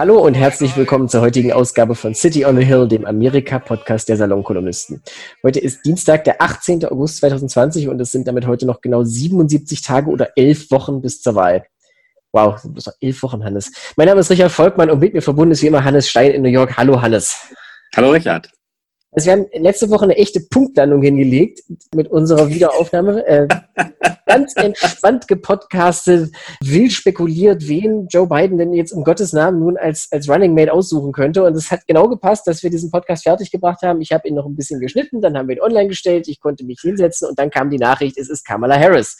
[0.00, 4.16] Hallo und herzlich willkommen zur heutigen Ausgabe von City on the Hill, dem Amerika-Podcast der
[4.16, 5.02] Salonkolumnisten.
[5.42, 6.86] Heute ist Dienstag, der 18.
[6.86, 11.20] August 2020 und es sind damit heute noch genau 77 Tage oder elf Wochen bis
[11.20, 11.66] zur Wahl.
[12.32, 13.72] Wow, sind noch elf Wochen, Hannes.
[13.96, 16.40] Mein Name ist Richard Volkmann und mit mir verbunden ist wie immer Hannes Stein in
[16.40, 16.78] New York.
[16.78, 17.36] Hallo, Hannes.
[17.94, 18.48] Hallo, Richard.
[19.12, 21.62] Also wir haben letzte Woche eine echte Punktlandung hingelegt
[21.94, 23.26] mit unserer Wiederaufnahme.
[23.26, 23.48] Äh,
[24.26, 30.08] ganz entspannt gepodcastet, wild spekuliert, wen Joe Biden denn jetzt um Gottes Namen nun als,
[30.12, 31.42] als Running Mate aussuchen könnte.
[31.42, 34.00] Und es hat genau gepasst, dass wir diesen Podcast fertig gebracht haben.
[34.00, 36.64] Ich habe ihn noch ein bisschen geschnitten, dann haben wir ihn online gestellt, ich konnte
[36.64, 39.16] mich hinsetzen und dann kam die Nachricht, es ist Kamala Harris.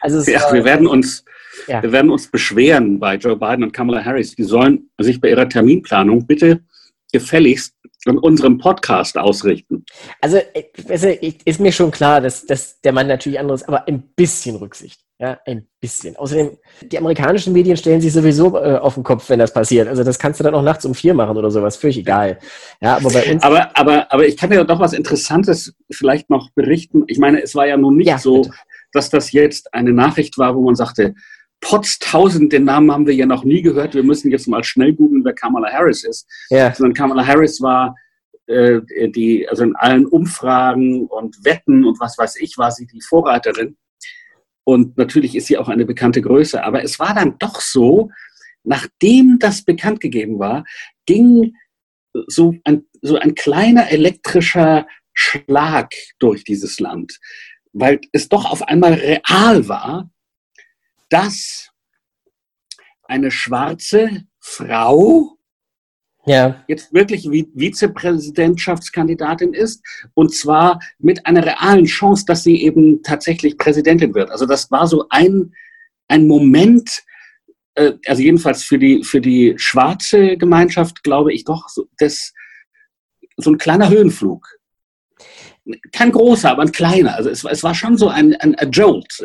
[0.00, 1.24] Also ja, war, wir werden uns
[1.66, 1.82] ja.
[1.82, 4.34] wir werden uns beschweren bei Joe Biden und Kamala Harris.
[4.34, 6.60] Die sollen sich bei ihrer Terminplanung bitte
[7.12, 7.73] gefälligst
[8.06, 9.84] in unserem Podcast ausrichten.
[10.20, 10.38] Also
[11.44, 15.00] ist mir schon klar, dass, dass der Mann natürlich anderes, aber ein bisschen Rücksicht.
[15.20, 16.16] Ja, ein bisschen.
[16.16, 19.86] Außerdem, die amerikanischen Medien stellen sich sowieso äh, auf den Kopf, wenn das passiert.
[19.86, 21.76] Also das kannst du dann auch nachts um vier machen oder sowas.
[21.76, 22.40] Völlig egal.
[22.80, 23.42] Ja, aber bei uns.
[23.44, 27.04] Aber, aber, aber ich kann dir doch was Interessantes vielleicht noch berichten.
[27.06, 28.56] Ich meine, es war ja nun nicht ja, so, bitte.
[28.92, 31.14] dass das jetzt eine Nachricht war, wo man sagte,
[31.64, 33.94] Potztausend, den Namen haben wir ja noch nie gehört.
[33.94, 36.28] Wir müssen jetzt mal schnell googeln, wer Kamala Harris ist.
[36.50, 36.74] Ja.
[36.74, 37.96] Sondern Kamala Harris war
[38.46, 43.00] äh, die, also in allen Umfragen und Wetten und was weiß ich, war sie die
[43.00, 43.78] Vorreiterin.
[44.64, 46.62] Und natürlich ist sie auch eine bekannte Größe.
[46.62, 48.10] Aber es war dann doch so,
[48.62, 50.64] nachdem das bekannt gegeben war,
[51.06, 51.54] ging
[52.26, 57.18] so ein, so ein kleiner elektrischer Schlag durch dieses Land,
[57.72, 60.10] weil es doch auf einmal real war,
[61.14, 61.70] dass
[63.04, 65.38] eine schwarze Frau
[66.26, 66.64] ja.
[66.66, 69.80] jetzt wirklich Vizepräsidentschaftskandidatin ist
[70.14, 74.32] und zwar mit einer realen Chance, dass sie eben tatsächlich Präsidentin wird.
[74.32, 75.54] Also das war so ein,
[76.08, 77.04] ein Moment,
[77.74, 82.32] äh, also jedenfalls für die, für die schwarze Gemeinschaft, glaube ich doch, so, das,
[83.36, 84.48] so ein kleiner Höhenflug.
[85.92, 87.14] Kein großer, aber ein kleiner.
[87.14, 89.24] Also es, es war schon so ein, ein, ein Jolt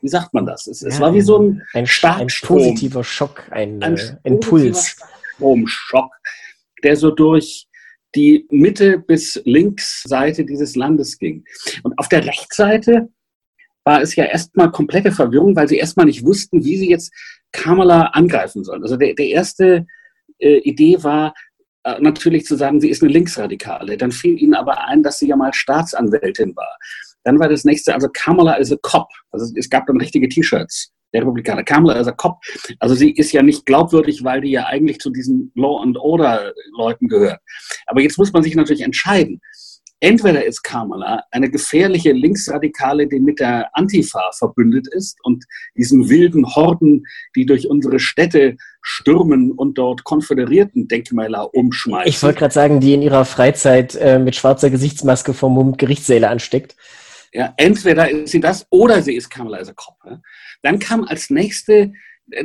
[0.00, 0.66] wie sagt man das?
[0.66, 4.96] Es, ja, es war wie so ein, ein, ein positiver Schock, ein, ein äh, Impuls.
[5.38, 6.10] Stromschock,
[6.82, 7.66] der so durch
[8.14, 11.44] die Mitte bis Linksseite dieses Landes ging.
[11.82, 13.08] Und auf der Rechtsseite
[13.84, 17.12] war es ja erstmal komplette Verwirrung, weil sie erstmal nicht wussten, wie sie jetzt
[17.52, 18.82] Kamala angreifen sollen.
[18.82, 19.86] Also der, der erste
[20.38, 21.34] äh, Idee war
[21.84, 23.96] äh, natürlich zu sagen, sie ist eine Linksradikale.
[23.96, 26.76] Dann fiel ihnen aber ein, dass sie ja mal Staatsanwältin war.
[27.28, 29.06] Dann war das nächste, also Kamala is a Cop.
[29.32, 31.62] Also es gab dann richtige T-Shirts der Republikaner.
[31.62, 32.38] Kamala is a Cop.
[32.78, 36.54] Also sie ist ja nicht glaubwürdig, weil die ja eigentlich zu diesen Law and Order
[36.78, 37.38] Leuten gehört.
[37.84, 39.42] Aber jetzt muss man sich natürlich entscheiden.
[40.00, 45.44] Entweder ist Kamala eine gefährliche Linksradikale, die mit der Antifa verbündet ist und
[45.76, 47.04] diesen wilden Horden,
[47.36, 52.08] die durch unsere Städte stürmen und dort konföderierten Denkmäler umschmeißen.
[52.08, 56.28] Ich wollte gerade sagen, die in ihrer Freizeit äh, mit schwarzer Gesichtsmaske vom Mund Gerichtssäle
[56.28, 56.76] ansteckt.
[57.32, 59.96] Ja, entweder ist sie das oder sie ist Kamala as a Cop.
[60.04, 60.20] Ja.
[60.62, 61.92] Dann kam als nächste,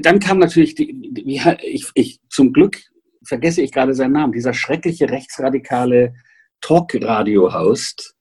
[0.02, 2.80] dann kam natürlich, die, die, ich, ich, zum Glück
[3.26, 6.14] vergesse ich gerade seinen Namen, dieser schreckliche rechtsradikale
[6.62, 8.16] Talk-Radio-Host.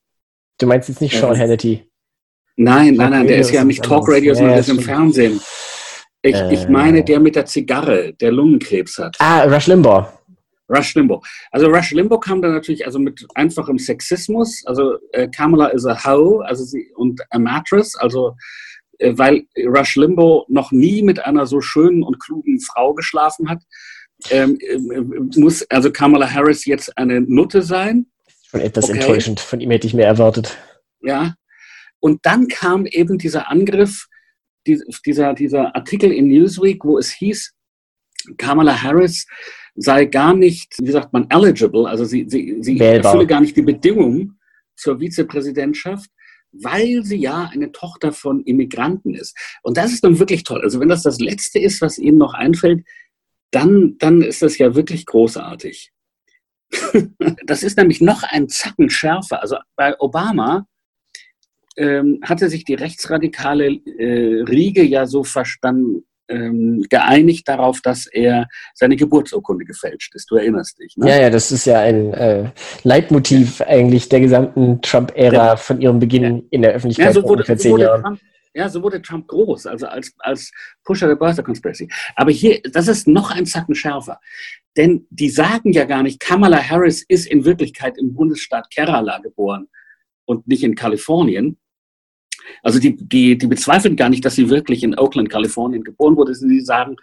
[0.58, 1.88] Du meinst jetzt nicht Sean Hannity?
[2.56, 5.40] Nein, nein, nein, der ist ja nicht Talk-Radio, sondern der ist im Fernsehen.
[6.22, 9.16] Ich, äh, ich meine, der mit der Zigarre, der Lungenkrebs hat.
[9.18, 10.06] Ah, Rush Limbaugh.
[10.68, 11.20] Rush Limbaugh.
[11.50, 14.62] Also Rush Limbaugh kam dann natürlich also mit einfachem Sexismus.
[14.66, 18.36] Also äh, Kamala is a hoe, also sie und a mattress, also
[18.98, 23.62] äh, weil Rush Limbaugh noch nie mit einer so schönen und klugen Frau geschlafen hat,
[24.30, 24.76] ähm, äh,
[25.38, 28.06] muss also Kamala Harris jetzt eine Nutte sein.
[28.50, 28.98] Schon etwas okay.
[28.98, 29.40] enttäuschend.
[29.40, 30.56] Von ihm hätte ich mehr erwartet.
[31.00, 31.34] Ja.
[32.00, 34.06] Und dann kam eben dieser Angriff,
[34.66, 37.52] dieser, dieser Artikel in Newsweek, wo es hieß,
[38.36, 39.26] Kamala Harris
[39.74, 43.62] sei gar nicht, wie sagt man, eligible, also sie, sie, sie erfülle gar nicht die
[43.62, 44.38] Bedingungen
[44.76, 46.10] zur Vizepräsidentschaft,
[46.52, 49.36] weil sie ja eine Tochter von Immigranten ist.
[49.62, 50.60] Und das ist dann wirklich toll.
[50.62, 52.84] Also wenn das das Letzte ist, was Ihnen noch einfällt,
[53.50, 55.92] dann, dann ist das ja wirklich großartig.
[57.46, 59.40] das ist nämlich noch ein Zacken schärfer.
[59.40, 60.66] Also bei Obama
[61.76, 68.48] ähm, hatte sich die rechtsradikale äh, Riege ja so verstanden, ähm, geeinigt darauf, dass er
[68.74, 70.30] seine Geburtsurkunde gefälscht ist.
[70.30, 70.96] Du erinnerst dich.
[70.96, 71.08] Ne?
[71.08, 72.50] Ja, ja, das ist ja ein äh,
[72.82, 73.66] Leitmotiv ja.
[73.66, 75.56] eigentlich der gesamten Trump-Ära ja.
[75.56, 76.42] von ihrem Beginn ja.
[76.50, 78.02] in der Öffentlichkeit so wurde, vor zehn so Jahren.
[78.02, 78.20] Trump,
[78.54, 80.50] ja, so wurde Trump groß, also als, als
[80.84, 81.88] Pusher der Birther Conspiracy.
[82.16, 84.20] Aber hier, das ist noch ein Zacken schärfer.
[84.76, 89.68] Denn die sagen ja gar nicht, Kamala Harris ist in Wirklichkeit im Bundesstaat Kerala geboren
[90.24, 91.58] und nicht in Kalifornien,
[92.62, 96.34] Also die, die, die bezweifeln gar nicht, dass sie wirklich in Oakland, Kalifornien geboren wurde.
[96.34, 96.96] Sie sagen,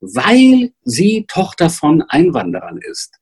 [0.00, 3.14] weil sie Tochter von Einwanderern ist.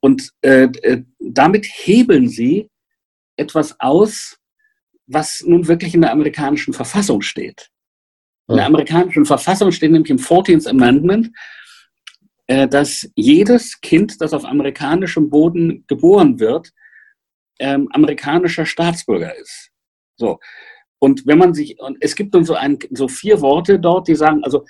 [0.00, 2.68] Und äh, äh, damit hebeln sie
[3.36, 4.38] etwas aus,
[5.06, 7.68] was nun wirklich in der amerikanischen Verfassung steht.
[8.48, 11.30] In der amerikanischen Verfassung steht nämlich im 14th Amendment,
[12.48, 16.72] äh, dass jedes Kind, das auf amerikanischem Boden geboren wird,
[17.60, 19.70] ähm, amerikanischer Staatsbürger ist.
[20.16, 20.40] So.
[21.02, 24.14] Und wenn man sich, und es gibt dann so, ein, so vier Worte dort, die
[24.14, 24.64] sagen, also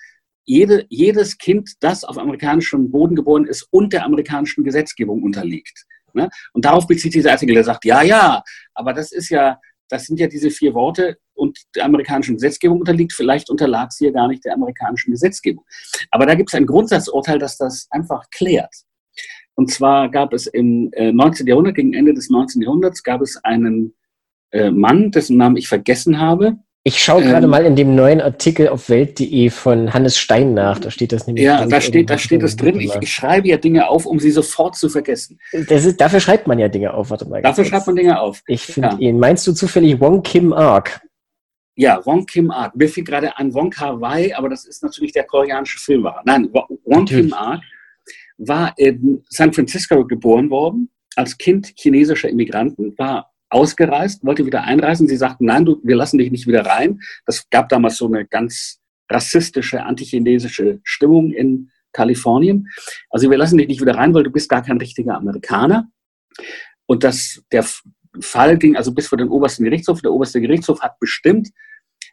[0.44, 5.84] jede, jedes Kind, das auf amerikanischem Boden geboren ist und der amerikanischen Gesetzgebung unterliegt.
[6.14, 6.30] Ne?
[6.54, 8.42] Und darauf bezieht dieser Artikel, der sagt, ja, ja,
[8.72, 13.12] aber das ist ja, das sind ja diese vier Worte und der amerikanischen Gesetzgebung unterliegt.
[13.12, 15.66] Vielleicht unterlag sie ja gar nicht der amerikanischen Gesetzgebung.
[16.10, 18.74] Aber da gibt es ein Grundsatzurteil, das das einfach klärt.
[19.54, 21.46] Und zwar gab es im 19.
[21.46, 22.62] Äh, Jahrhundert, gegen Ende des 19.
[22.62, 23.94] Jahrhunderts, gab es einen
[24.52, 26.56] äh, Mann, dessen Namen ich vergessen habe.
[26.84, 30.80] Ich schaue gerade ähm, mal in dem neuen Artikel auf Welt.de von Hannes Stein nach.
[30.80, 31.44] Da steht das nämlich.
[31.44, 32.80] Ja, da steht, da steht das drin.
[32.80, 35.38] Ich, ich, schreibe ja Dinge auf, um sie sofort zu vergessen.
[35.52, 37.10] Ist, dafür schreibt man ja Dinge auf.
[37.10, 37.40] Warte mal.
[37.40, 38.42] Dafür schreibt man Dinge auf.
[38.48, 38.98] Ich finde ja.
[38.98, 39.20] ihn.
[39.20, 41.00] Meinst du zufällig Wong Kim Ark?
[41.76, 42.74] Ja, Wong Kim Ark.
[42.74, 46.08] Mir fiel gerade an Wong Kar Wai, aber das ist natürlich der koreanische Film.
[46.24, 47.62] Nein, Wong Kim Ark
[48.38, 55.08] war in San Francisco geboren worden, als Kind chinesischer Immigranten, war ausgereist, wollte wieder einreisen.
[55.08, 57.00] Sie sagten, nein, du, wir lassen dich nicht wieder rein.
[57.26, 62.68] Das gab damals so eine ganz rassistische, antichinesische Stimmung in Kalifornien.
[63.10, 65.88] Also wir lassen dich nicht wieder rein, weil du bist gar kein richtiger Amerikaner.
[66.86, 67.64] Und das, der
[68.20, 70.00] Fall ging also bis vor den obersten Gerichtshof.
[70.00, 71.50] Der oberste Gerichtshof hat bestimmt,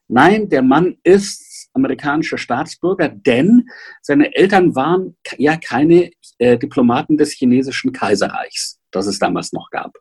[0.07, 3.69] nein, der Mann ist amerikanischer Staatsbürger, denn
[4.01, 9.93] seine Eltern waren ja keine äh, Diplomaten des chinesischen Kaiserreichs, das es damals noch gab.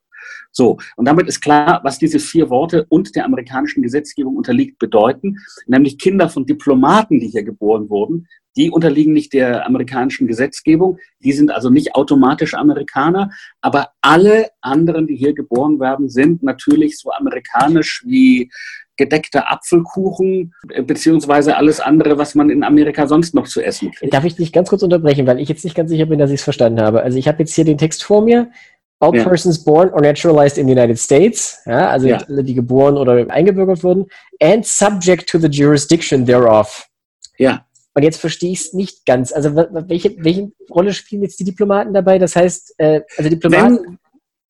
[0.53, 5.39] So, und damit ist klar, was diese vier Worte und der amerikanischen Gesetzgebung unterliegt, bedeuten,
[5.67, 8.27] nämlich Kinder von Diplomaten, die hier geboren wurden,
[8.57, 13.31] die unterliegen nicht der amerikanischen Gesetzgebung, die sind also nicht automatisch Amerikaner,
[13.61, 18.51] aber alle anderen, die hier geboren werden, sind natürlich so amerikanisch wie
[18.97, 20.53] gedeckter Apfelkuchen,
[20.83, 24.13] beziehungsweise alles andere, was man in Amerika sonst noch zu essen kriegt.
[24.13, 26.41] Darf ich dich ganz kurz unterbrechen, weil ich jetzt nicht ganz sicher bin, dass ich
[26.41, 27.03] es verstanden habe.
[27.03, 28.51] Also ich habe jetzt hier den Text vor mir.
[29.01, 29.23] All ja.
[29.23, 32.17] persons born or naturalized in the United States, ja, also ja.
[32.29, 34.07] alle, die geboren oder eingebürgert wurden,
[34.41, 36.89] and subject to the jurisdiction thereof.
[37.37, 37.65] Ja.
[37.95, 39.33] Und jetzt verstehe ich es nicht ganz.
[39.33, 42.19] Also welche, welche Rolle spielen jetzt die Diplomaten dabei?
[42.19, 43.99] Das heißt, äh, also Diplomaten.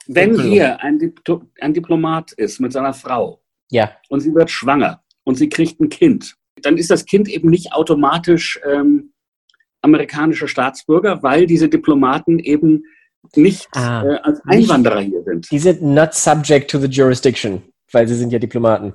[0.06, 1.20] Wenn, wenn hier ein, Dip
[1.60, 3.92] ein Diplomat ist mit seiner Frau ja.
[4.08, 7.72] und sie wird schwanger und sie kriegt ein Kind, dann ist das Kind eben nicht
[7.72, 9.12] automatisch ähm,
[9.82, 12.84] amerikanischer Staatsbürger, weil diese Diplomaten eben
[13.36, 15.50] nicht ah, äh, als Einwanderer nicht, hier sind.
[15.50, 17.62] Die sind not subject to the jurisdiction,
[17.92, 18.94] weil sie sind ja Diplomaten.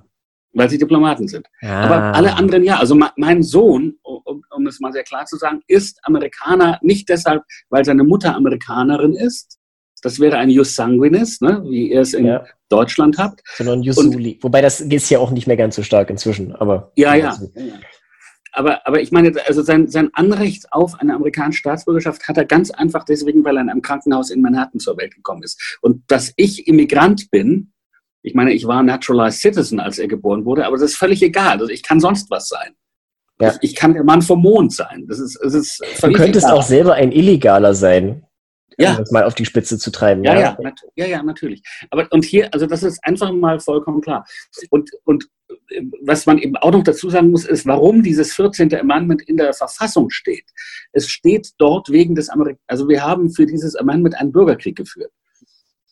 [0.53, 1.47] Weil sie Diplomaten sind.
[1.61, 1.85] Ah.
[1.85, 2.77] Aber alle anderen ja.
[2.77, 7.43] Also mein Sohn, um, um es mal sehr klar zu sagen, ist Amerikaner nicht deshalb,
[7.69, 9.57] weil seine Mutter Amerikanerin ist.
[10.03, 12.43] Das wäre ein Jus Sanguinis, ne, wie ihr es in ja.
[12.67, 13.41] Deutschland habt.
[13.55, 13.95] Sondern Jus.
[13.97, 16.53] Wobei das ist ja auch nicht mehr ganz so stark inzwischen.
[16.55, 17.37] Aber ja, ja.
[17.55, 17.73] ja
[18.53, 22.71] aber, aber ich meine, also sein, sein Anrecht auf eine amerikanische Staatsbürgerschaft hat er ganz
[22.71, 25.77] einfach deswegen, weil er in einem Krankenhaus in Manhattan zur Welt gekommen ist.
[25.81, 27.73] Und dass ich Immigrant bin,
[28.21, 31.59] ich meine, ich war Naturalized Citizen, als er geboren wurde, aber das ist völlig egal.
[31.59, 32.75] Also ich kann sonst was sein.
[33.41, 33.55] Ja.
[33.61, 35.05] Ich, kann der Mann vom Mond sein.
[35.09, 36.57] Das ist, das ist du könntest egal.
[36.57, 38.23] auch selber ein Illegaler sein
[38.77, 38.91] ja.
[38.91, 40.23] um das mal auf die Spitze zu treiben.
[40.23, 41.63] Ja, ja, ja, ja, ja, natürlich.
[41.89, 44.25] Aber und hier, also das ist einfach mal vollkommen klar.
[44.69, 45.27] Und, und
[46.01, 48.73] was man eben auch noch dazu sagen muss, ist, warum dieses 14.
[48.75, 50.45] Amendment in der Verfassung steht.
[50.91, 55.11] Es steht dort wegen des Amerik also wir haben für dieses Amendment einen Bürgerkrieg geführt.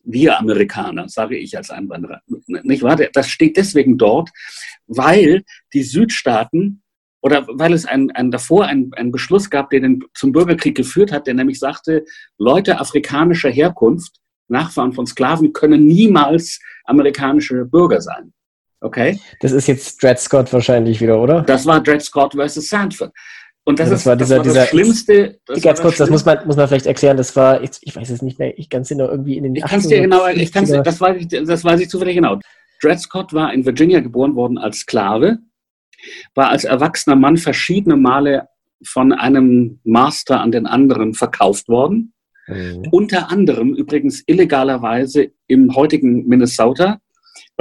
[0.03, 2.21] Wir Amerikaner, sage ich als Einwanderer.
[2.47, 2.97] Nicht wahr?
[3.13, 4.29] Das steht deswegen dort,
[4.87, 6.81] weil die Südstaaten
[7.21, 11.11] oder weil es ein, ein, davor einen, einen Beschluss gab, der den zum Bürgerkrieg geführt
[11.11, 12.03] hat, der nämlich sagte,
[12.37, 14.15] Leute afrikanischer Herkunft,
[14.47, 18.33] Nachfahren von Sklaven, können niemals amerikanische Bürger sein.
[18.81, 19.19] Okay?
[19.39, 21.41] Das ist jetzt Dred Scott wahrscheinlich wieder, oder?
[21.41, 23.11] Das war Dred Scott versus Sanford.
[23.63, 25.39] Und das, ja, das ist war dieser, das, war das Schlimmste.
[25.45, 27.15] Das ganz kurz, das muss man, muss man vielleicht erklären.
[27.15, 29.55] Das war, ich, ich weiß es nicht mehr, ich ganz genau irgendwie in den.
[29.55, 32.39] Ich kann es dir genau, ich kann's, das, weiß ich, das weiß ich zufällig genau.
[32.81, 35.37] Dred Scott war in Virginia geboren worden als Sklave
[36.35, 38.47] war als erwachsener Mann verschiedene Male
[38.83, 42.13] von einem Master an den anderen verkauft worden.
[42.47, 42.87] Mhm.
[42.91, 46.99] Unter anderem übrigens illegalerweise im heutigen Minnesota,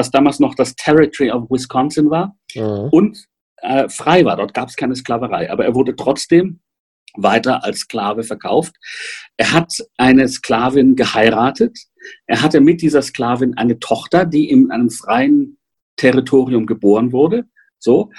[0.00, 2.88] was damals noch das Territory of Wisconsin war, mhm.
[2.90, 3.24] und
[3.58, 4.36] äh, frei war.
[4.36, 5.50] Dort gab es keine Sklaverei.
[5.50, 6.60] Aber er wurde trotzdem
[7.14, 8.74] weiter als Sklave verkauft.
[9.36, 11.78] Er hat eine Sklavin geheiratet.
[12.26, 15.58] Er hatte mit dieser Sklavin eine Tochter, die in einem freien
[15.96, 17.44] Territorium geboren wurde.
[17.78, 18.10] So.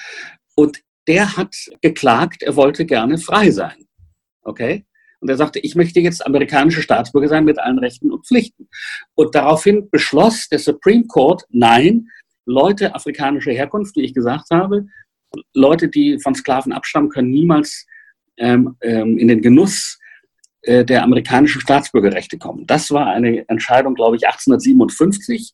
[0.55, 3.87] Und der hat geklagt, er wollte gerne frei sein.
[4.43, 4.85] Okay?
[5.21, 8.67] Und er sagte, ich möchte jetzt amerikanische Staatsbürger sein mit allen Rechten und Pflichten.
[9.13, 12.07] Und daraufhin beschloss der Supreme Court, nein,
[12.45, 14.87] Leute afrikanischer Herkunft, wie ich gesagt habe,
[15.53, 17.85] Leute, die von Sklaven abstammen, können niemals
[18.37, 19.99] ähm, ähm, in den Genuss
[20.63, 22.65] äh, der amerikanischen Staatsbürgerrechte kommen.
[22.65, 25.53] Das war eine Entscheidung, glaube ich, 1857.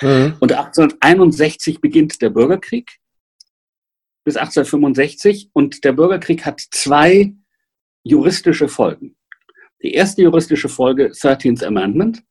[0.00, 0.34] Mhm.
[0.40, 2.98] Und 1861 beginnt der Bürgerkrieg
[4.24, 5.50] bis 1865.
[5.52, 7.32] Und der Bürgerkrieg hat zwei
[8.04, 9.16] juristische Folgen.
[9.82, 12.22] Die erste juristische Folge, 13th Amendment,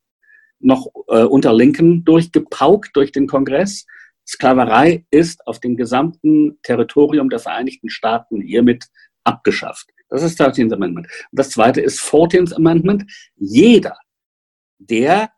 [0.59, 3.85] noch äh, unter Lincoln durchgepaukt durch den Kongress.
[4.27, 8.85] Sklaverei ist auf dem gesamten Territorium der Vereinigten Staaten hiermit
[9.23, 9.89] abgeschafft.
[10.09, 11.07] Das ist 13th Amendment.
[11.07, 13.03] Und das zweite ist 14th Amendment.
[13.35, 13.97] Jeder,
[14.77, 15.31] der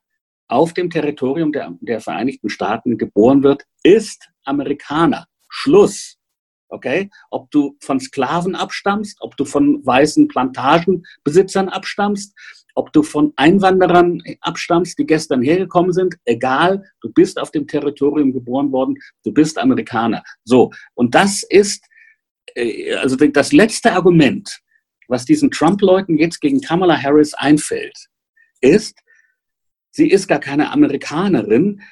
[0.48, 5.28] auf dem Territorium der, der Vereinigten Staaten geboren wird, ist Amerikaner.
[5.50, 6.18] Schluss.
[6.74, 7.12] Okay?
[7.30, 12.34] Ob du von Sklaven abstammst, ob du von weißen Plantagenbesitzern abstammst,
[12.74, 18.34] ob du von Einwanderern abstammst, die gestern hergekommen sind, egal, du bist auf dem Territorium
[18.34, 20.24] geboren worden, du bist Amerikaner.
[20.44, 20.72] So.
[20.96, 21.86] Und das ist,
[22.56, 24.50] äh, also das letzte Argument,
[25.08, 28.08] was diesen Trump-Leuten jetzt gegen Kamala Harris einfällt,
[28.62, 28.98] ist,
[29.92, 31.84] sie ist gar keine Amerikanerin,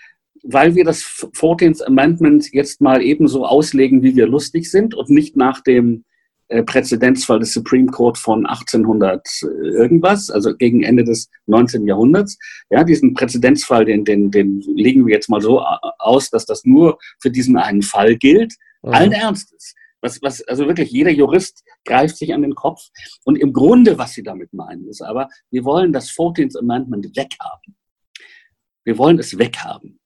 [0.44, 5.36] weil wir das 14th Amendment jetzt mal ebenso auslegen, wie wir lustig sind und nicht
[5.36, 6.04] nach dem
[6.52, 11.88] äh, Präzedenzfall des Supreme Court von 1800 äh, irgendwas, also gegen Ende des 19.
[11.88, 12.38] Jahrhunderts.
[12.70, 17.00] Ja, diesen Präzedenzfall, den, den, den legen wir jetzt mal so aus, dass das nur
[17.22, 18.56] für diesen einen Fall gilt.
[18.82, 18.94] Mhm.
[18.94, 19.76] Allen Ernstes.
[20.02, 22.82] Was, was, also wirklich jeder Jurist greift sich an den Kopf.
[23.24, 27.78] Und im Grunde, was sie damit meinen, ist aber, wir wollen das 14th Amendment weghaben.
[28.84, 30.01] Wir wollen es weghaben.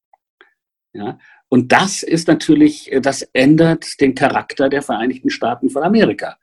[0.96, 1.20] Ja?
[1.50, 6.38] Und das ist natürlich, äh, das ändert den Charakter der Vereinigten Staaten von Amerika.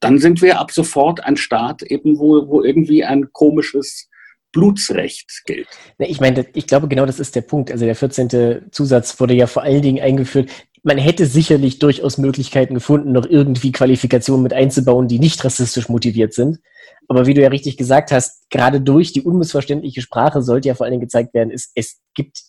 [0.00, 4.08] Dann sind wir ab sofort ein Staat, eben wo, wo irgendwie ein komisches
[4.52, 5.68] Blutsrecht gilt.
[5.98, 7.70] Ich meine, ich glaube, genau das ist der Punkt.
[7.70, 8.70] Also der 14.
[8.70, 10.50] Zusatz wurde ja vor allen Dingen eingeführt.
[10.86, 16.32] Man hätte sicherlich durchaus Möglichkeiten gefunden, noch irgendwie Qualifikationen mit einzubauen, die nicht rassistisch motiviert
[16.32, 16.60] sind.
[17.08, 20.84] Aber wie du ja richtig gesagt hast, gerade durch die unmissverständliche Sprache sollte ja vor
[20.84, 22.44] allen Dingen gezeigt werden, es, es gibt,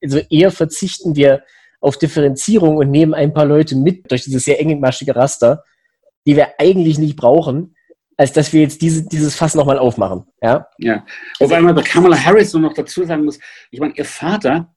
[0.00, 1.42] also eher verzichten wir
[1.80, 5.64] auf Differenzierung und nehmen ein paar Leute mit durch dieses sehr engmaschige Raster,
[6.24, 7.74] die wir eigentlich nicht brauchen,
[8.16, 10.26] als dass wir jetzt diese, dieses Fass nochmal aufmachen.
[10.40, 10.68] Ja.
[10.78, 11.04] ja.
[11.40, 13.40] Wobei man bei Kamala Harris nur noch dazu sagen muss,
[13.72, 14.72] ich meine, ihr Vater,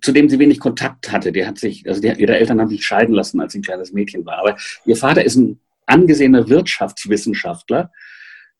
[0.00, 2.84] zu dem sie wenig Kontakt hatte, der hat sich, also der, ihre Eltern haben sich
[2.84, 4.38] scheiden lassen, als sie ein kleines Mädchen war.
[4.38, 7.90] Aber ihr Vater ist ein angesehener Wirtschaftswissenschaftler,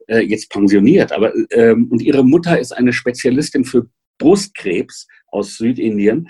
[0.08, 6.28] äh, jetzt pensioniert, aber ähm, und ihre Mutter ist eine Spezialistin für Brustkrebs aus Südindien.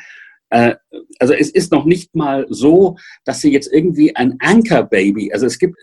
[0.50, 0.76] Äh,
[1.18, 5.58] also es ist noch nicht mal so, dass sie jetzt irgendwie ein Anchor-Baby, also es
[5.58, 5.76] gibt,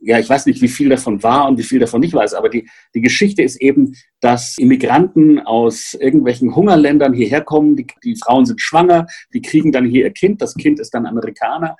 [0.00, 2.48] ja, ich weiß nicht, wie viel davon war und wie viel davon nicht weiß, aber
[2.48, 8.46] die, die Geschichte ist eben, dass Immigranten aus irgendwelchen Hungerländern hierher kommen, die, die Frauen
[8.46, 11.76] sind schwanger, die kriegen dann hier ihr Kind, das Kind ist dann Amerikaner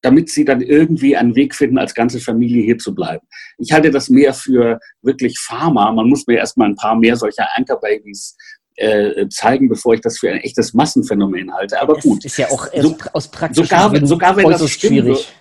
[0.00, 3.26] damit sie dann irgendwie einen Weg finden, als ganze Familie hier zu bleiben.
[3.58, 5.90] Ich halte das mehr für wirklich Pharma.
[5.90, 8.36] Man muss mir erstmal ein paar mehr solcher Anchor-Babys
[8.76, 11.80] äh, zeigen, bevor ich das für ein echtes Massenphänomen halte.
[11.80, 12.24] Aber das gut.
[12.24, 15.32] ist ja auch so, aus praktischen sogar, sogar wenn das schwierig.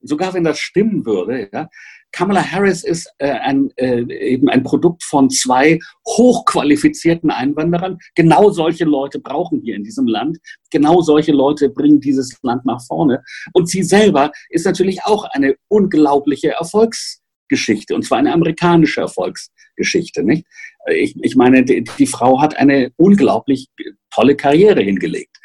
[0.00, 1.68] Sogar wenn das stimmen würde, ja,
[2.12, 4.00] Kamala Harris ist äh, ein, äh,
[4.32, 7.98] eben ein Produkt von zwei hochqualifizierten Einwanderern.
[8.14, 10.38] Genau solche Leute brauchen wir in diesem Land.
[10.70, 13.22] Genau solche Leute bringen dieses Land nach vorne.
[13.52, 20.22] Und sie selber ist natürlich auch eine unglaubliche Erfolgsgeschichte, und zwar eine amerikanische Erfolgsgeschichte.
[20.22, 20.46] Nicht?
[20.90, 23.68] Ich, ich meine, die, die Frau hat eine unglaublich
[24.10, 25.36] tolle Karriere hingelegt.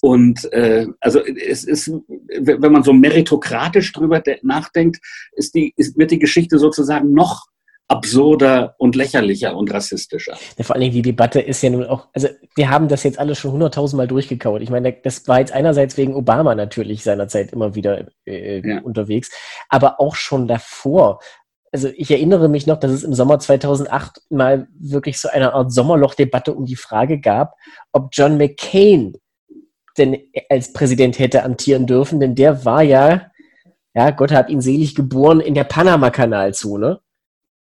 [0.00, 1.92] Und äh, also es ist,
[2.38, 4.98] wenn man so meritokratisch drüber nachdenkt,
[5.32, 7.46] ist die, ist, wird die Geschichte sozusagen noch
[7.90, 10.36] absurder und lächerlicher und rassistischer.
[10.56, 13.18] Ja, vor allen Dingen die Debatte ist ja nun auch, also wir haben das jetzt
[13.18, 14.62] alles schon hunderttausendmal durchgekaut.
[14.62, 18.80] Ich meine, das war jetzt einerseits wegen Obama natürlich seinerzeit immer wieder äh, ja.
[18.80, 19.30] unterwegs,
[19.68, 21.18] aber auch schon davor.
[21.72, 25.72] Also ich erinnere mich noch, dass es im Sommer 2008 mal wirklich so eine Art
[25.72, 27.56] Sommerlochdebatte um die Frage gab,
[27.92, 29.14] ob John McCain
[29.98, 30.18] denn
[30.48, 33.30] als Präsident hätte amtieren dürfen, denn der war ja,
[33.94, 37.00] ja, Gott hat ihn selig geboren in der Panama-Kanalzone.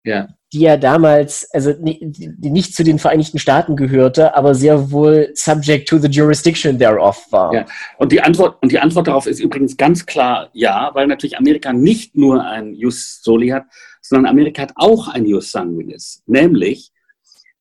[0.04, 0.30] Ja.
[0.54, 5.88] Die ja damals, also die nicht zu den Vereinigten Staaten gehörte, aber sehr wohl subject
[5.88, 7.54] to the jurisdiction thereof war.
[7.54, 7.66] Ja.
[7.98, 11.74] Und die Antwort, und die Antwort darauf ist übrigens ganz klar ja, weil natürlich Amerika
[11.74, 13.66] nicht nur ein Jus Soli hat,
[14.02, 16.24] sondern Amerika hat auch ein Jus Sanguinis.
[16.26, 16.92] Nämlich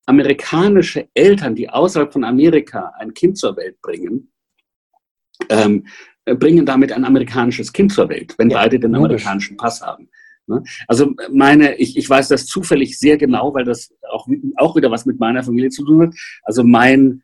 [0.07, 4.33] amerikanische Eltern, die außerhalb von Amerika ein Kind zur Welt bringen,
[5.49, 5.87] ähm,
[6.25, 9.25] bringen damit ein amerikanisches Kind zur Welt, wenn ja, beide den logisch.
[9.25, 10.09] amerikanischen Pass haben.
[10.47, 10.62] Ne?
[10.87, 14.26] Also meine, ich, ich weiß das zufällig sehr genau, weil das auch,
[14.57, 16.14] auch wieder was mit meiner Familie zu tun hat.
[16.42, 17.23] Also mein,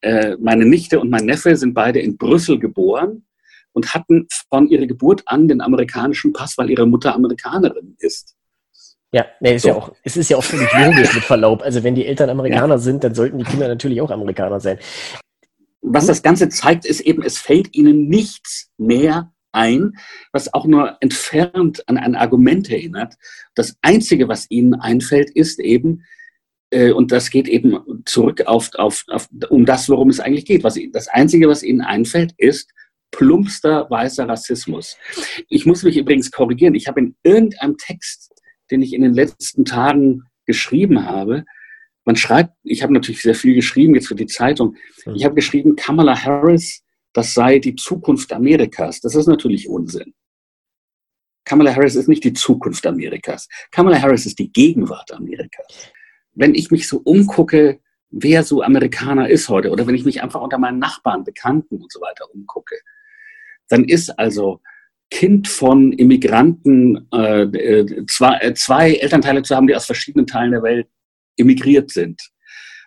[0.00, 3.24] äh, meine Nichte und mein Neffe sind beide in Brüssel geboren
[3.72, 8.36] und hatten von ihrer Geburt an den amerikanischen Pass, weil ihre Mutter Amerikanerin ist.
[9.14, 9.68] Ja, nee, ist so.
[9.68, 11.62] ja auch, es ist ja auch völlig logisch mit Verlaub.
[11.62, 12.78] Also wenn die Eltern Amerikaner ja.
[12.78, 14.78] sind, dann sollten die Kinder natürlich auch Amerikaner sein.
[15.82, 19.92] Was das Ganze zeigt, ist eben, es fällt ihnen nichts mehr ein,
[20.32, 23.14] was auch nur entfernt an ein Argument erinnert.
[23.54, 26.04] Das Einzige, was ihnen einfällt, ist eben,
[26.70, 30.64] äh, und das geht eben zurück auf, auf, auf, um das, worum es eigentlich geht.
[30.64, 32.70] Was, das Einzige, was ihnen einfällt, ist
[33.10, 34.96] plumpster weißer Rassismus.
[35.48, 36.74] Ich muss mich übrigens korrigieren.
[36.74, 38.32] Ich habe in irgendeinem Text,
[38.70, 41.44] den ich in den letzten Tagen geschrieben habe,
[42.04, 44.76] man schreibt, ich habe natürlich sehr viel geschrieben jetzt für die Zeitung.
[45.04, 45.14] Hm.
[45.14, 46.82] Ich habe geschrieben, Kamala Harris
[47.12, 49.00] das sei die Zukunft Amerikas.
[49.00, 50.14] Das ist natürlich Unsinn.
[51.44, 53.48] Kamala Harris ist nicht die Zukunft Amerikas.
[53.70, 55.90] Kamala Harris ist die Gegenwart Amerikas.
[56.34, 57.80] Wenn ich mich so umgucke,
[58.10, 61.92] wer so Amerikaner ist heute, oder wenn ich mich einfach unter meinen Nachbarn, Bekannten und
[61.92, 62.76] so weiter umgucke,
[63.68, 64.60] dann ist also
[65.10, 70.52] Kind von Immigranten, äh, äh zwei, äh, zwei Elternteile zu haben, die aus verschiedenen Teilen
[70.52, 70.88] der Welt
[71.36, 72.20] emigriert sind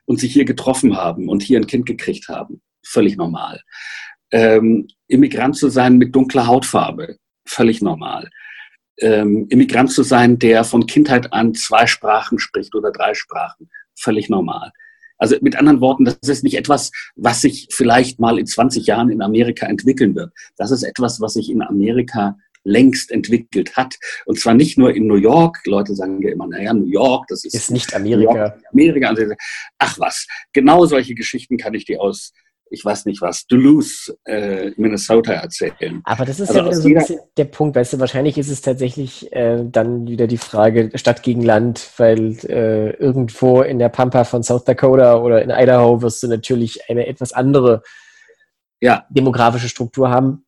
[0.05, 2.61] und sich hier getroffen haben und hier ein Kind gekriegt haben.
[2.83, 3.61] Völlig normal
[4.31, 8.29] ähm, Immigrant zu sein mit dunkler Hautfarbe, völlig normal.
[8.99, 14.29] Ähm, Immigrant zu sein, der von Kindheit an zwei Sprachen spricht oder drei Sprachen, völlig
[14.29, 14.71] normal.
[15.17, 19.09] Also mit anderen Worten, das ist nicht etwas, was sich vielleicht mal in 20 Jahren
[19.09, 20.33] in Amerika entwickeln wird.
[20.57, 23.95] Das ist etwas, was sich in Amerika längst entwickelt hat.
[24.25, 25.61] Und zwar nicht nur in New York.
[25.65, 28.57] Leute sagen ja immer, naja, New York, das ist, ist nicht Amerika.
[28.71, 29.09] Amerika.
[29.09, 29.23] Also,
[29.77, 32.33] ach was, genau solche Geschichten kann ich dir aus
[32.69, 36.01] ich weiß nicht was, Duluth, äh, Minnesota erzählen.
[36.03, 38.49] Aber das ist also ja wieder so ein bisschen der Punkt, weißt du, wahrscheinlich ist
[38.49, 43.89] es tatsächlich äh, dann wieder die Frage Stadt gegen Land, weil äh, irgendwo in der
[43.89, 47.83] Pampa von South Dakota oder in Idaho wirst du natürlich eine etwas andere
[48.81, 49.05] ja.
[49.09, 50.45] demografische Struktur haben.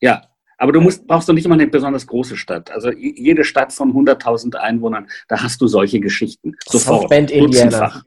[0.00, 0.22] Ja,
[0.58, 2.70] aber du musst, brauchst doch nicht immer eine besonders große Stadt.
[2.70, 6.54] Also jede Stadt von 100.000 Einwohnern, da hast du solche Geschichten.
[6.66, 7.02] Sofort.
[7.02, 8.02] South Bend, Indiana.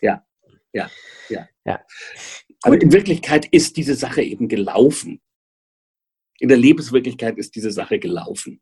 [0.00, 0.24] Ja,
[0.72, 0.90] ja,
[1.28, 1.48] ja.
[1.64, 1.80] ja.
[2.62, 5.20] Aber in Wirklichkeit ist diese Sache eben gelaufen.
[6.38, 8.60] In der Lebenswirklichkeit ist diese Sache gelaufen.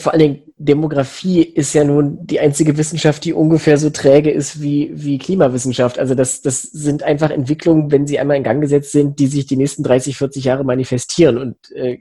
[0.00, 4.62] Vor allen Dingen, Demografie ist ja nun die einzige Wissenschaft, die ungefähr so träge ist
[4.62, 6.00] wie, wie Klimawissenschaft.
[6.00, 9.46] Also das, das sind einfach Entwicklungen, wenn sie einmal in Gang gesetzt sind, die sich
[9.46, 11.38] die nächsten 30, 40 Jahre manifestieren.
[11.38, 11.98] Und äh,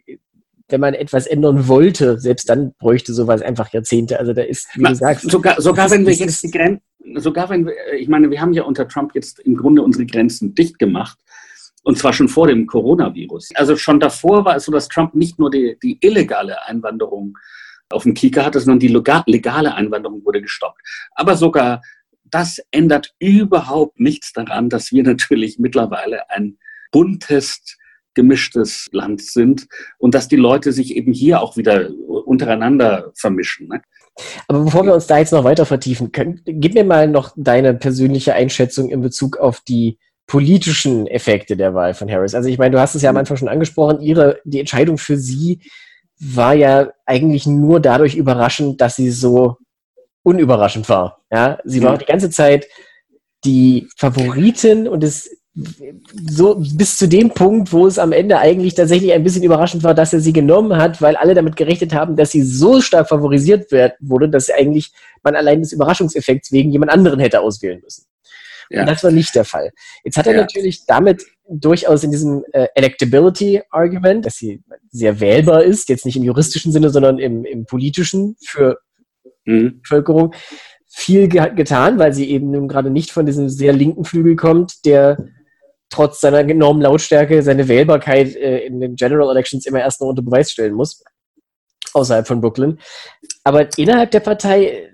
[0.70, 4.20] wenn man etwas ändern wollte, selbst dann bräuchte sowas einfach Jahrzehnte.
[4.20, 5.30] Also da ist, wie du sagst.
[5.30, 6.82] Sogar, sogar wenn wir jetzt die Grenzen,
[7.16, 10.54] sogar wenn wir, ich meine, wir haben ja unter Trump jetzt im Grunde unsere Grenzen
[10.54, 11.18] dicht gemacht.
[11.84, 13.50] Und zwar schon vor dem Coronavirus.
[13.56, 17.38] Also schon davor war es so, dass Trump nicht nur die, die illegale Einwanderung
[17.90, 20.82] auf dem Kieker hatte, sondern die legale Einwanderung wurde gestoppt.
[21.16, 21.82] Aber sogar
[22.26, 26.58] das ändert überhaupt nichts daran, dass wir natürlich mittlerweile ein
[26.92, 27.78] buntes,
[28.20, 31.90] gemischtes Land sind und dass die Leute sich eben hier auch wieder
[32.26, 33.70] untereinander vermischen.
[33.70, 33.82] Ne?
[34.50, 37.74] Aber bevor wir uns da jetzt noch weiter vertiefen, können, gib mir mal noch deine
[37.74, 42.36] persönliche Einschätzung in Bezug auf die politischen Effekte der Wahl von Harris.
[42.36, 43.20] Also ich meine, du hast es ja am mhm.
[43.20, 45.62] Anfang schon angesprochen, ihre, die Entscheidung für sie
[46.20, 49.58] war ja eigentlich nur dadurch überraschend, dass sie so
[50.24, 51.22] unüberraschend war.
[51.32, 52.00] Ja, sie war mhm.
[52.00, 52.68] die ganze Zeit
[53.46, 55.39] die Favoritin und es
[56.30, 59.94] so bis zu dem Punkt, wo es am Ende eigentlich tatsächlich ein bisschen überraschend war,
[59.94, 63.72] dass er sie genommen hat, weil alle damit gerechnet haben, dass sie so stark favorisiert
[63.72, 64.92] wird, wurde, dass eigentlich
[65.24, 68.06] man allein des Überraschungseffekts wegen jemand anderen hätte auswählen müssen.
[68.70, 68.82] Ja.
[68.82, 69.72] Und das war nicht der Fall.
[70.04, 70.42] Jetzt hat er ja.
[70.42, 76.24] natürlich damit durchaus in diesem äh, Electability-Argument, dass sie sehr wählbar ist, jetzt nicht im
[76.24, 78.80] juristischen Sinne, sondern im, im politischen für
[79.46, 79.82] mhm.
[79.82, 80.34] Bevölkerung,
[80.88, 84.86] viel ge getan, weil sie eben nun gerade nicht von diesem sehr linken Flügel kommt,
[84.86, 85.18] der
[85.90, 90.22] trotz seiner enormen Lautstärke seine Wählbarkeit äh, in den General Elections immer erst noch unter
[90.22, 91.04] Beweis stellen muss,
[91.94, 92.80] außerhalb von Brooklyn.
[93.44, 94.90] Aber innerhalb der Partei,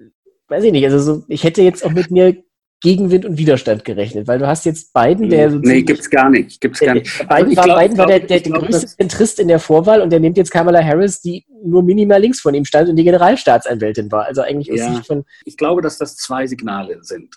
[0.48, 2.44] weiß ich nicht, also so, ich hätte jetzt auch mit mir
[2.82, 6.62] Gegenwind und Widerstand gerechnet, weil du hast jetzt Biden, der so Nee, gibt's gar nicht.
[6.62, 7.18] Gibt's gar nicht.
[7.28, 10.20] Biden war, glaub, Biden war der, der, der größte Zentrist in der Vorwahl und der
[10.20, 14.26] nimmt jetzt Kamala Harris, die nur minimal links von ihm stand und die Generalstaatsanwältin war.
[14.26, 15.24] Also eigentlich aus ja, Sicht von.
[15.46, 17.36] Ich glaube, dass das zwei Signale sind.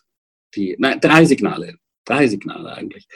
[0.55, 1.77] Die, nein, drei Signale.
[2.09, 3.07] Drei Signale eigentlich,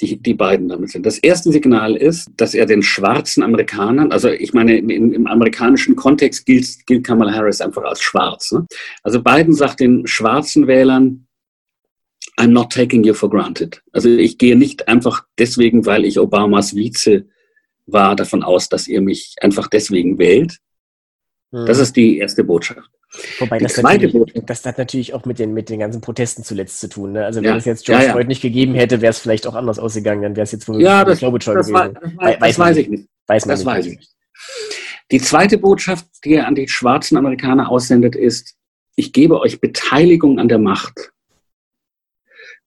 [0.00, 1.06] die, die beiden damit sind.
[1.06, 5.94] Das erste Signal ist, dass er den schwarzen Amerikanern, also ich meine, in, im amerikanischen
[5.94, 8.50] Kontext gilt, gilt Kamala Harris einfach als schwarz.
[8.50, 8.66] Ne?
[9.02, 11.26] Also Biden sagt den schwarzen Wählern,
[12.36, 13.82] I'm not taking you for granted.
[13.92, 17.26] Also ich gehe nicht einfach deswegen, weil ich Obamas Vize
[17.86, 20.58] war davon aus, dass ihr mich einfach deswegen wählt.
[21.54, 21.66] Mhm.
[21.66, 22.90] Das ist die erste Botschaft.
[23.38, 27.12] Wobei das, das, hat natürlich auch mit den, mit den ganzen Protesten zuletzt zu tun.
[27.12, 27.24] Ne?
[27.24, 27.56] Also wenn ja.
[27.56, 28.12] es jetzt George ja, ja.
[28.14, 30.22] Floyd nicht gegeben hätte, wäre es vielleicht auch anders ausgegangen.
[30.22, 31.94] Dann wäre es jetzt wohl ja, das, Klobuchar das, gewesen.
[31.94, 33.08] das, weiß, weiß, weiß ich nicht.
[33.28, 33.66] Weiß man das nicht.
[33.66, 34.10] weiß ich nicht.
[35.12, 38.56] Die zweite Botschaft, die er an die schwarzen Amerikaner aussendet, ist,
[38.96, 41.12] ich gebe euch Beteiligung an der Macht.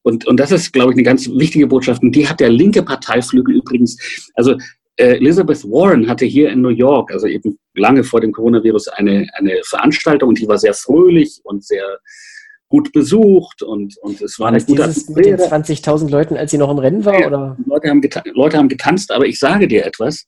[0.02, 2.02] Und, und das ist, glaube ich, eine ganz wichtige Botschaft.
[2.02, 3.98] Und die hat der linke Parteiflügel übrigens,
[4.34, 4.56] also
[5.04, 9.60] Elizabeth Warren hatte hier in New York, also eben lange vor dem Coronavirus, eine, eine
[9.64, 12.00] Veranstaltung und die war sehr fröhlich und sehr
[12.70, 16.52] gut besucht und, und es war, war eine gute dieses mit den 20.000 Leuten, als
[16.52, 17.20] sie noch im Rennen war?
[17.20, 17.58] Ja, oder?
[17.66, 18.02] Leute, haben
[18.34, 20.26] Leute haben getanzt, aber ich sage dir etwas,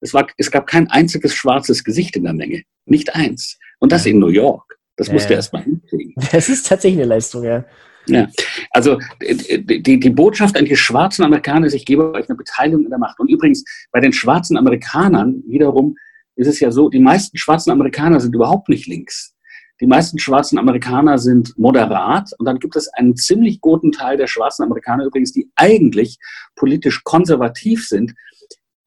[0.00, 2.62] es, war, es gab kein einziges schwarzes Gesicht in der Menge.
[2.86, 3.58] Nicht eins.
[3.78, 4.78] Und das in New York.
[4.96, 5.36] Das ja, musste ja.
[5.36, 6.14] erst mal hinkriegen.
[6.30, 7.64] Das ist tatsächlich eine Leistung, ja.
[8.14, 8.28] Ja,
[8.70, 12.90] also die, die Botschaft an die schwarzen Amerikaner ist, ich gebe euch eine Beteiligung in
[12.90, 13.20] der Macht.
[13.20, 15.96] Und übrigens, bei den schwarzen Amerikanern wiederum
[16.36, 19.34] ist es ja so, die meisten schwarzen Amerikaner sind überhaupt nicht links.
[19.80, 24.26] Die meisten schwarzen Amerikaner sind moderat und dann gibt es einen ziemlich guten Teil der
[24.26, 26.18] schwarzen Amerikaner übrigens, die eigentlich
[26.54, 28.14] politisch konservativ sind,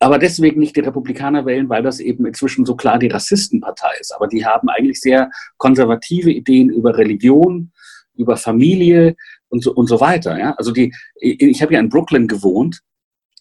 [0.03, 4.13] aber deswegen nicht die Republikaner wählen, weil das eben inzwischen so klar die Rassistenpartei ist.
[4.13, 7.71] Aber die haben eigentlich sehr konservative Ideen über Religion,
[8.15, 9.15] über Familie
[9.49, 10.37] und so, und so weiter.
[10.37, 10.53] Ja?
[10.57, 12.81] Also die, ich habe ja in Brooklyn gewohnt.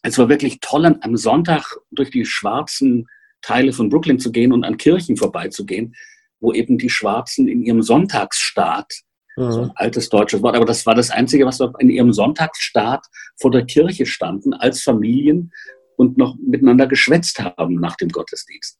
[0.03, 3.07] Es war wirklich toll, am Sonntag durch die schwarzen
[3.41, 5.95] Teile von Brooklyn zu gehen und an Kirchen vorbeizugehen,
[6.41, 8.93] wo eben die Schwarzen in ihrem Sonntagsstaat,
[9.37, 9.53] mhm.
[9.53, 13.07] so ein altes deutsches Wort, aber das war das Einzige, was dort in ihrem Sonntagsstaat
[13.41, 15.53] vor der Kirche standen, als Familien
[15.97, 18.79] und noch miteinander geschwätzt haben nach dem Gottesdienst.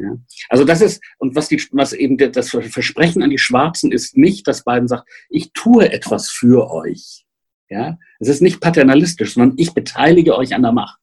[0.00, 0.16] Ja.
[0.48, 4.48] Also das ist, und was, die, was eben das Versprechen an die Schwarzen ist nicht,
[4.48, 7.24] dass Biden sagt, ich tue etwas für euch.
[7.68, 7.98] Ja.
[8.18, 10.98] Es ist nicht paternalistisch, sondern ich beteilige euch an der Macht.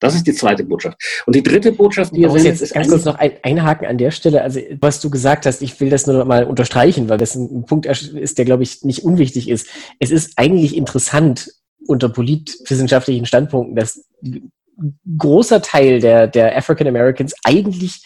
[0.00, 0.96] Das ist die zweite Botschaft.
[1.26, 4.12] Und die dritte Botschaft, die ihr jetzt ist ganz kurz noch ein, einhaken an der
[4.12, 4.42] Stelle.
[4.42, 7.64] Also was du gesagt hast, ich will das nur noch mal unterstreichen, weil das ein
[7.66, 9.66] Punkt ist, der glaube ich nicht unwichtig ist.
[9.98, 11.50] Es ist eigentlich interessant
[11.86, 14.04] unter politwissenschaftlichen Standpunkten, dass
[15.16, 18.04] großer Teil der, der African Americans eigentlich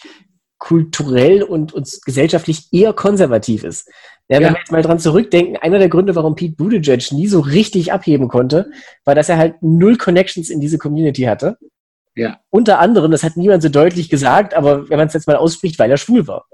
[0.63, 3.89] kulturell und, und gesellschaftlich eher konservativ ist.
[4.29, 4.53] Ja, wenn ja.
[4.53, 8.29] wir jetzt mal dran zurückdenken, einer der Gründe, warum Pete Buttigieg nie so richtig abheben
[8.29, 8.71] konnte,
[9.03, 11.57] war, dass er halt null Connections in diese Community hatte.
[12.15, 12.39] Ja.
[12.49, 15.77] Unter anderem, das hat niemand so deutlich gesagt, aber wenn man es jetzt mal ausspricht,
[15.79, 16.45] weil er schwul war.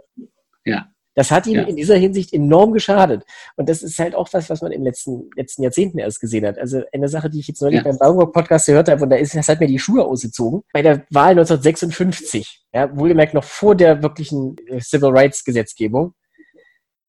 [0.66, 0.88] Ja.
[1.16, 1.64] Das hat ihm ja.
[1.64, 3.24] in dieser Hinsicht enorm geschadet.
[3.56, 6.46] Und das ist halt auch was, was man in den letzten, letzten Jahrzehnten erst gesehen
[6.46, 6.58] hat.
[6.58, 7.84] Also eine Sache, die ich jetzt neulich ja.
[7.84, 10.64] beim Baumrock-Podcast gehört habe, und da ist, das hat mir die Schuhe ausgezogen.
[10.72, 16.14] Bei der Wahl 1956, ja, wohlgemerkt noch vor der wirklichen äh, Civil Rights Gesetzgebung,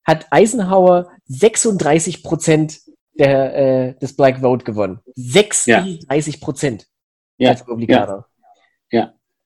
[0.04, 2.80] hat Eisenhower 36 Prozent
[3.18, 5.00] der, äh, des Black Vote gewonnen.
[5.14, 6.86] 36 Prozent
[7.38, 7.50] ja.
[7.50, 8.26] als Republikaner.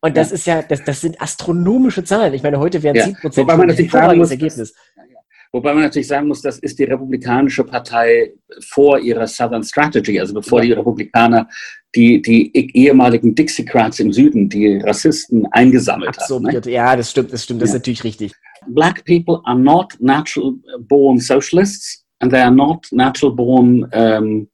[0.05, 0.35] Und das ja.
[0.35, 2.35] ist ja, das, das sind astronomische Zahlen.
[2.35, 3.05] Ich meine, heute wären ja.
[3.05, 4.75] 10 Prozent wobei man natürlich sagen muss, Ergebnis.
[5.51, 8.35] Wobei man natürlich sagen muss, das ist die Republikanische Partei
[8.69, 11.49] vor ihrer Southern Strategy, also bevor die Republikaner
[11.95, 16.43] die, die ehemaligen Dixiecrats im Süden, die Rassisten eingesammelt haben.
[16.43, 16.61] Ne?
[16.67, 18.35] Ja, das stimmt, das stimmt, das ist natürlich richtig.
[18.67, 24.49] Black people are not natural born socialists and they are not natural born um,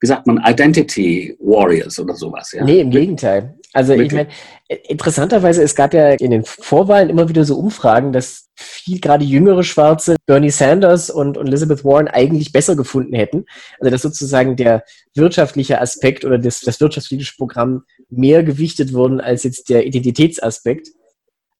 [0.00, 2.50] wie sagt man, Identity Warriors oder sowas.
[2.50, 2.64] Ja?
[2.64, 3.54] Nee, im Gegenteil.
[3.74, 4.28] Also ich meine,
[4.68, 9.64] interessanterweise, es gab ja in den Vorwahlen immer wieder so Umfragen, dass viel gerade jüngere
[9.64, 13.46] Schwarze Bernie Sanders und, und Elizabeth Warren eigentlich besser gefunden hätten.
[13.80, 14.84] Also dass sozusagen der
[15.16, 20.90] wirtschaftliche Aspekt oder das, das wirtschaftspolitische Programm mehr gewichtet wurden als jetzt der Identitätsaspekt.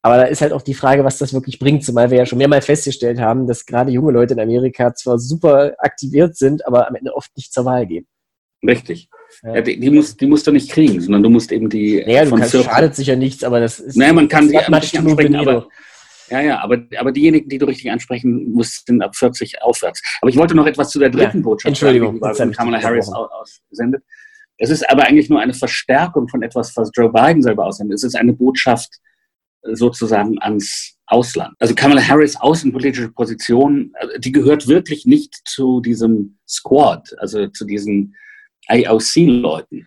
[0.02, 2.38] Aber da ist halt auch die Frage, was das wirklich bringt, zumal wir ja schon
[2.38, 6.94] mehrmals festgestellt haben, dass gerade junge Leute in Amerika zwar super aktiviert sind, aber am
[6.94, 8.06] Ende oft nicht zur Wahl gehen.
[8.66, 9.08] Richtig.
[9.42, 9.60] Ja.
[9.60, 12.02] die, die, musst, die musst du nicht kriegen, sondern du musst eben die.
[12.06, 13.96] Naja, du kannst, schadet sicher nichts, aber das ist.
[13.96, 15.66] Naja, man kann sie ansprechen, aber,
[16.30, 20.02] ja, ja, aber, aber diejenigen, die du richtig ansprechen musst, sind ab 40 aufwärts.
[20.20, 23.10] Aber ich wollte noch etwas zu der dritten ja, Botschaft Entschuldigung, sagen, die Kamala Harris
[23.10, 24.02] aussendet.
[24.56, 27.96] Es ist aber eigentlich nur eine Verstärkung von etwas, was Joe Biden selber aussendet.
[27.96, 29.00] Es ist eine Botschaft
[29.62, 31.54] äh, sozusagen ans Ausland.
[31.58, 37.66] Also Kamala Harris außenpolitische Position, äh, die gehört wirklich nicht zu diesem Squad, also zu
[37.66, 38.14] diesen
[38.68, 39.86] AOC-Leuten.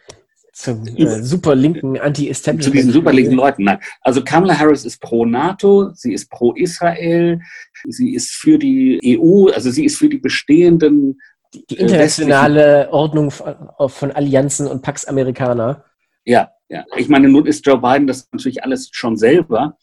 [0.54, 2.64] Zum äh, super linken Anti-Establishment.
[2.64, 3.64] Zu diesen super linken Leuten.
[3.64, 3.78] Nein.
[4.02, 7.40] Also Kamala Harris ist pro NATO, sie ist pro Israel,
[7.88, 11.22] sie ist für die EU, also sie ist für die bestehenden.
[11.54, 15.86] Die internationale Ordnung von Allianzen und Pax Amerikaner.
[16.26, 16.84] Ja, ja.
[16.98, 19.78] Ich meine, nun ist Joe Biden das natürlich alles schon selber.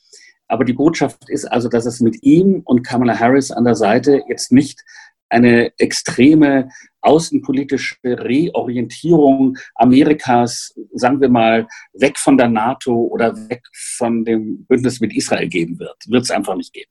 [0.49, 4.23] Aber die Botschaft ist also, dass es mit ihm und Kamala Harris an der Seite
[4.29, 4.85] jetzt nicht
[5.35, 6.69] eine extreme
[7.01, 15.01] außenpolitische Reorientierung Amerikas, sagen wir mal, weg von der NATO oder weg von dem Bündnis
[15.01, 15.97] mit Israel geben wird.
[16.07, 16.91] Wird es einfach nicht geben.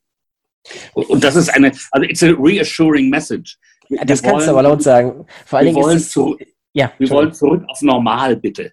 [0.94, 3.58] Und das ist eine, also it's a reassuring message.
[3.90, 5.26] Wir das wollen, kannst du aber laut sagen.
[5.46, 6.38] Vor allen Dingen ist es, zu,
[6.74, 8.72] ja, wir wollen zurück auf normal, bitte.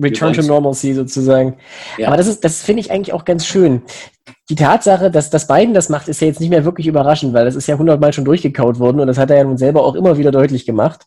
[0.00, 1.56] Return to Normalcy sozusagen.
[1.98, 2.08] Ja.
[2.08, 3.82] Aber das ist, das finde ich eigentlich auch ganz schön.
[4.48, 7.44] Die Tatsache, dass, dass Biden das macht, ist ja jetzt nicht mehr wirklich überraschend, weil
[7.44, 9.94] das ist ja hundertmal schon durchgekaut worden und das hat er ja nun selber auch
[9.94, 11.06] immer wieder deutlich gemacht.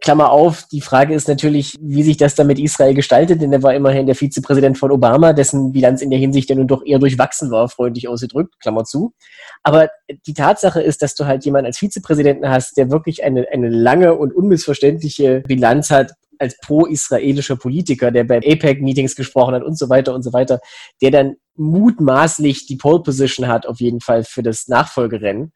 [0.00, 3.62] Klammer auf, die Frage ist natürlich, wie sich das dann mit Israel gestaltet, denn er
[3.62, 6.98] war immerhin der Vizepräsident von Obama, dessen Bilanz in der Hinsicht ja nun doch eher
[6.98, 9.14] durchwachsen war, freundlich ausgedrückt, Klammer zu.
[9.62, 9.88] Aber
[10.26, 14.14] die Tatsache ist, dass du halt jemanden als Vizepräsidenten hast, der wirklich eine, eine lange
[14.14, 16.12] und unmissverständliche Bilanz hat,
[16.44, 20.60] als pro-israelischer Politiker, der bei APEC-Meetings gesprochen hat und so weiter und so weiter,
[21.02, 25.52] der dann mutmaßlich die Pole Position hat, auf jeden Fall für das Nachfolgerennen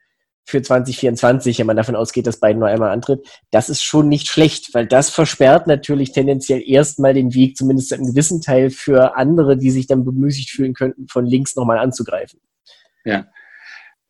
[0.49, 3.21] für 2024, wenn man davon ausgeht, dass Biden nur einmal antritt,
[3.51, 8.07] das ist schon nicht schlecht, weil das versperrt natürlich tendenziell erstmal den Weg, zumindest einen
[8.07, 12.41] gewissen Teil für andere, die sich dann bemüßigt fühlen könnten, von links nochmal anzugreifen.
[13.05, 13.27] Ja.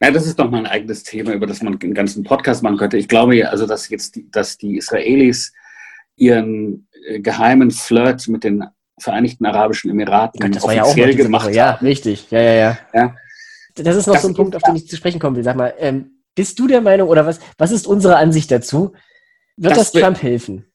[0.00, 2.76] Ja, das ist doch mal ein eigenes Thema, über das man einen ganzen Podcast machen
[2.76, 2.98] könnte.
[2.98, 5.52] Ich glaube also, dass jetzt, die, dass die Israelis
[6.18, 8.64] ihren äh, geheimen Flirt mit den
[9.00, 11.54] Vereinigten Arabischen Emiraten Gott, das offiziell war ja auch gemacht Woche.
[11.54, 12.30] Ja, richtig.
[12.30, 13.14] Ja, ja, ja, ja.
[13.74, 15.44] Das ist noch das so ein Punkt, auf den ich zu sprechen kommen will.
[15.44, 18.92] Sag mal, ähm, bist du der Meinung oder was, was ist unsere Ansicht dazu?
[19.56, 20.66] Wird das, das Trump helfen?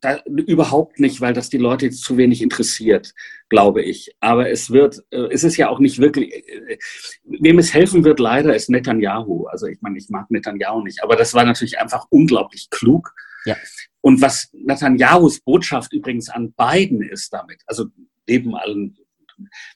[0.00, 3.12] Da, überhaupt nicht, weil das die Leute jetzt zu wenig interessiert,
[3.48, 4.14] glaube ich.
[4.20, 6.78] Aber es wird, äh, es ist ja auch nicht wirklich, äh,
[7.24, 9.46] wem es helfen wird leider, ist Netanyahu.
[9.46, 13.14] Also ich meine, ich mag Netanyahu nicht, aber das war natürlich einfach unglaublich klug.
[13.44, 13.56] Ja.
[14.00, 17.86] Und was Netanyahus Botschaft übrigens an Biden ist damit, also
[18.26, 18.96] neben allen,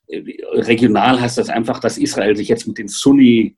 [0.09, 3.57] regional heißt das einfach, dass Israel sich jetzt mit den Sunni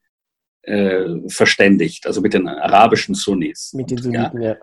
[0.62, 3.72] äh, verständigt, also mit den arabischen Sunnis.
[3.74, 4.50] Mit den Sunniten, ja.
[4.50, 4.56] ja.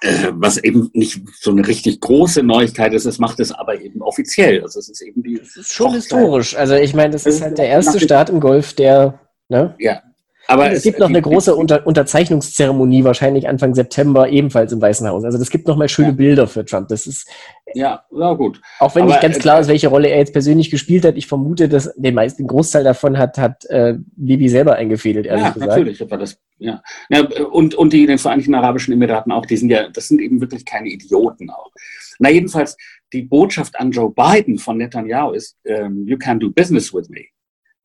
[0.00, 4.00] Äh, was eben nicht so eine richtig große Neuigkeit ist, es macht es aber eben
[4.02, 4.62] offiziell.
[4.62, 5.38] Also es ist eben die.
[5.38, 6.02] Das ist schon Hochzeit.
[6.02, 6.56] historisch.
[6.56, 9.74] Also ich meine, das ist halt der erste Staat im Golf, der Ne?
[9.78, 10.02] Ja,
[10.50, 15.06] aber es, es gibt noch eine große Unter Unterzeichnungszeremonie, wahrscheinlich Anfang September, ebenfalls im Weißen
[15.06, 15.22] Haus.
[15.22, 16.14] Also es gibt noch mal schöne ja.
[16.14, 16.88] Bilder für Trump.
[16.88, 17.28] Das ist
[17.74, 18.60] ja, na gut.
[18.78, 21.18] Auch wenn Aber, nicht ganz klar ist, welche Rolle er jetzt persönlich gespielt hat.
[21.18, 25.50] Ich vermute, dass den meisten Großteil davon hat, hat äh, Bibi selber eingefädelt, ehrlich ja,
[25.50, 25.70] gesagt.
[25.70, 26.82] Natürlich, aber das, ja.
[27.10, 27.28] ja.
[27.50, 30.40] Und, und die in den Vereinigten Arabischen Emiraten auch, die sind ja, das sind eben
[30.40, 31.70] wirklich keine Idioten auch.
[32.18, 32.78] Na, jedenfalls,
[33.12, 37.26] die Botschaft an Joe Biden von Netanyahu ist, ähm, you can do business with me.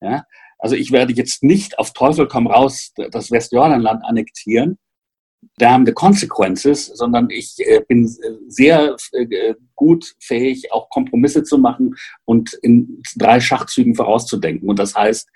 [0.02, 0.26] Ja,
[0.63, 4.78] also ich werde jetzt nicht auf Teufel komm raus das Westjordanland annektieren,
[5.58, 8.08] damn the consequences, sondern ich äh, bin
[8.47, 14.69] sehr äh, gut fähig, auch Kompromisse zu machen und in drei Schachzügen vorauszudenken.
[14.69, 15.28] Und das heißt,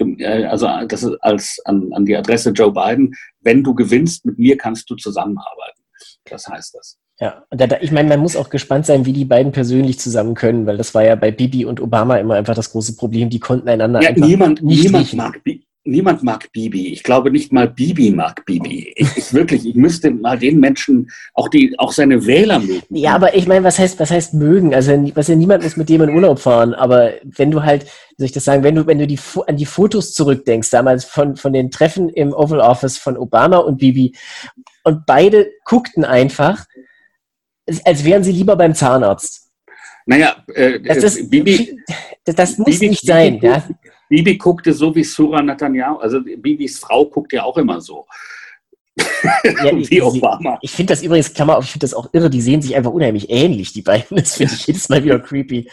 [0.00, 4.38] äh, also das ist als an, an die Adresse Joe Biden, wenn du gewinnst, mit
[4.38, 5.82] mir kannst du zusammenarbeiten.
[6.26, 6.98] Das heißt das.
[7.20, 10.34] Ja, da, da, ich meine, man muss auch gespannt sein, wie die beiden persönlich zusammen
[10.34, 13.30] können, weil das war ja bei Bibi und Obama immer einfach das große Problem.
[13.30, 15.40] Die konnten einander ja, einfach niemand, nicht niemand mag,
[15.84, 16.88] niemand mag Bibi.
[16.92, 18.92] Ich glaube nicht mal Bibi mag Bibi.
[18.96, 22.82] Ich, ich, wirklich, ich müsste mal den Menschen, auch die, auch seine Wähler mögen.
[22.90, 24.74] Ja, aber ich meine, was heißt, was heißt mögen?
[24.74, 26.74] Also, was ja niemand muss mit dem in Urlaub fahren.
[26.74, 29.66] Aber wenn du halt, soll ich das sagen, wenn du, wenn du die, an die
[29.66, 34.14] Fotos zurückdenkst, damals von, von den Treffen im Oval Office von Obama und Bibi,
[34.84, 36.66] und beide guckten einfach,
[37.84, 39.50] als wären sie lieber beim Zahnarzt.
[40.06, 41.78] Naja, äh, das, ist, äh, Bibi,
[42.24, 43.34] das, das muss Bibi, nicht sein.
[43.34, 43.68] Bibi, ja?
[44.08, 48.06] Bibi guckte so wie Sura Netanyahu, also Bibis Frau guckt ja auch immer so.
[48.96, 50.58] Ja, wie Obama.
[50.60, 52.92] Ich finde das übrigens, Klammer auf, ich finde das auch irre, die sehen sich einfach
[52.92, 54.16] unheimlich ähnlich, die beiden.
[54.16, 55.68] Das finde ich jedes Mal wieder creepy.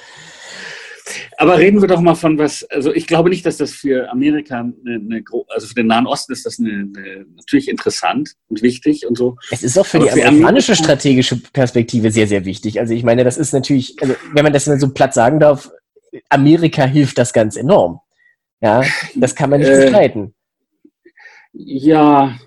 [1.38, 4.60] Aber reden wir doch mal von was, also ich glaube nicht, dass das für Amerika,
[4.60, 6.88] eine, eine, also für den Nahen Osten ist das eine,
[7.36, 9.38] natürlich interessant und wichtig und so.
[9.52, 12.80] Es ist auch für Aber die für amerikanische Amerika strategische Perspektive sehr, sehr wichtig.
[12.80, 15.72] Also ich meine, das ist natürlich, also wenn man das so platt sagen darf,
[16.30, 18.00] Amerika hilft das ganz enorm.
[18.62, 18.84] Ja,
[19.16, 20.34] das kann man nicht äh, bestreiten.
[21.54, 22.38] Ja,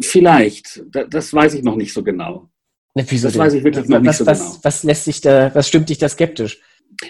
[0.00, 0.82] vielleicht.
[0.90, 2.48] Das weiß ich noch nicht so genau.
[2.94, 3.42] Wieso das denn?
[3.42, 4.58] weiß ich wirklich noch was, nicht so was, genau.
[4.62, 6.60] Was lässt sich da, was stimmt dich da skeptisch?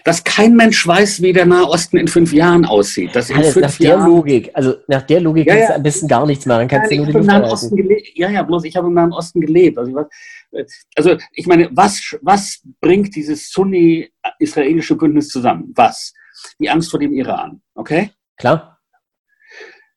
[0.04, 3.14] Dass kein Mensch weiß, wie der Nahe Osten in fünf Jahren aussieht.
[3.14, 5.74] Dass in also fünf nach der Jahren Logik, also nach der Logik ja, kannst du
[5.74, 6.68] am besten gar nichts machen.
[6.68, 8.08] Kannst ja, du nur Nahen Osten gelebt.
[8.14, 9.78] Ja, ja, bloß ich habe im Nahen Osten gelebt.
[9.78, 10.06] Also
[10.52, 10.66] ich,
[10.96, 15.72] also ich meine, was, was bringt dieses Sunni-israelische Bündnis zusammen?
[15.74, 16.12] Was?
[16.58, 18.10] Die Angst vor dem Iran, okay?
[18.36, 18.80] Klar.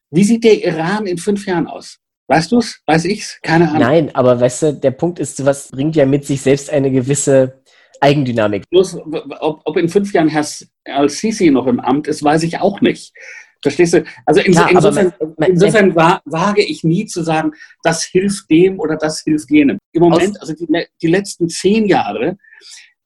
[0.09, 1.99] Wie sieht der Iran in fünf Jahren aus?
[2.27, 2.81] Weißt du es?
[2.85, 3.39] Weiß ich es?
[3.41, 3.81] Keine Ahnung.
[3.81, 7.61] Nein, aber weißt du, der Punkt ist, was bringt ja mit sich selbst eine gewisse
[8.01, 8.69] Eigendynamik.
[8.69, 10.45] Bloß, ob, ob in fünf Jahren Herr
[10.85, 13.13] Al-Sisi noch im Amt ist, weiß ich auch nicht.
[13.61, 14.03] Verstehst du?
[14.25, 17.51] Also in, ja, insofern, man, insofern war, wage ich nie zu sagen,
[17.83, 19.79] das hilft dem oder das hilft jenem.
[19.93, 20.67] Im Moment, also die,
[21.01, 22.37] die letzten zehn Jahre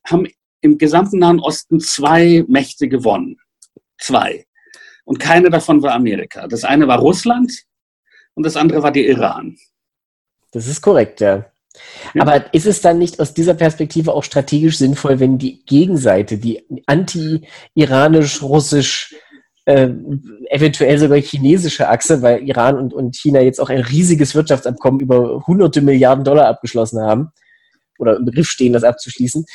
[0.06, 0.28] haben
[0.62, 3.38] im gesamten Nahen Osten zwei Mächte gewonnen.
[3.98, 4.46] Zwei.
[5.06, 6.48] Und keine davon war Amerika.
[6.48, 7.52] Das eine war Russland
[8.34, 9.58] und das andere war der Iran.
[10.52, 11.51] Das ist korrekt, ja.
[12.14, 12.22] Ja.
[12.22, 16.66] Aber ist es dann nicht aus dieser Perspektive auch strategisch sinnvoll, wenn die Gegenseite, die
[16.86, 19.16] anti-iranisch-russisch
[19.66, 19.90] äh,
[20.50, 25.44] eventuell sogar chinesische Achse, weil Iran und, und China jetzt auch ein riesiges Wirtschaftsabkommen über
[25.48, 27.30] hunderte Milliarden Dollar abgeschlossen haben
[28.00, 29.46] oder im Begriff stehen, das abzuschließen.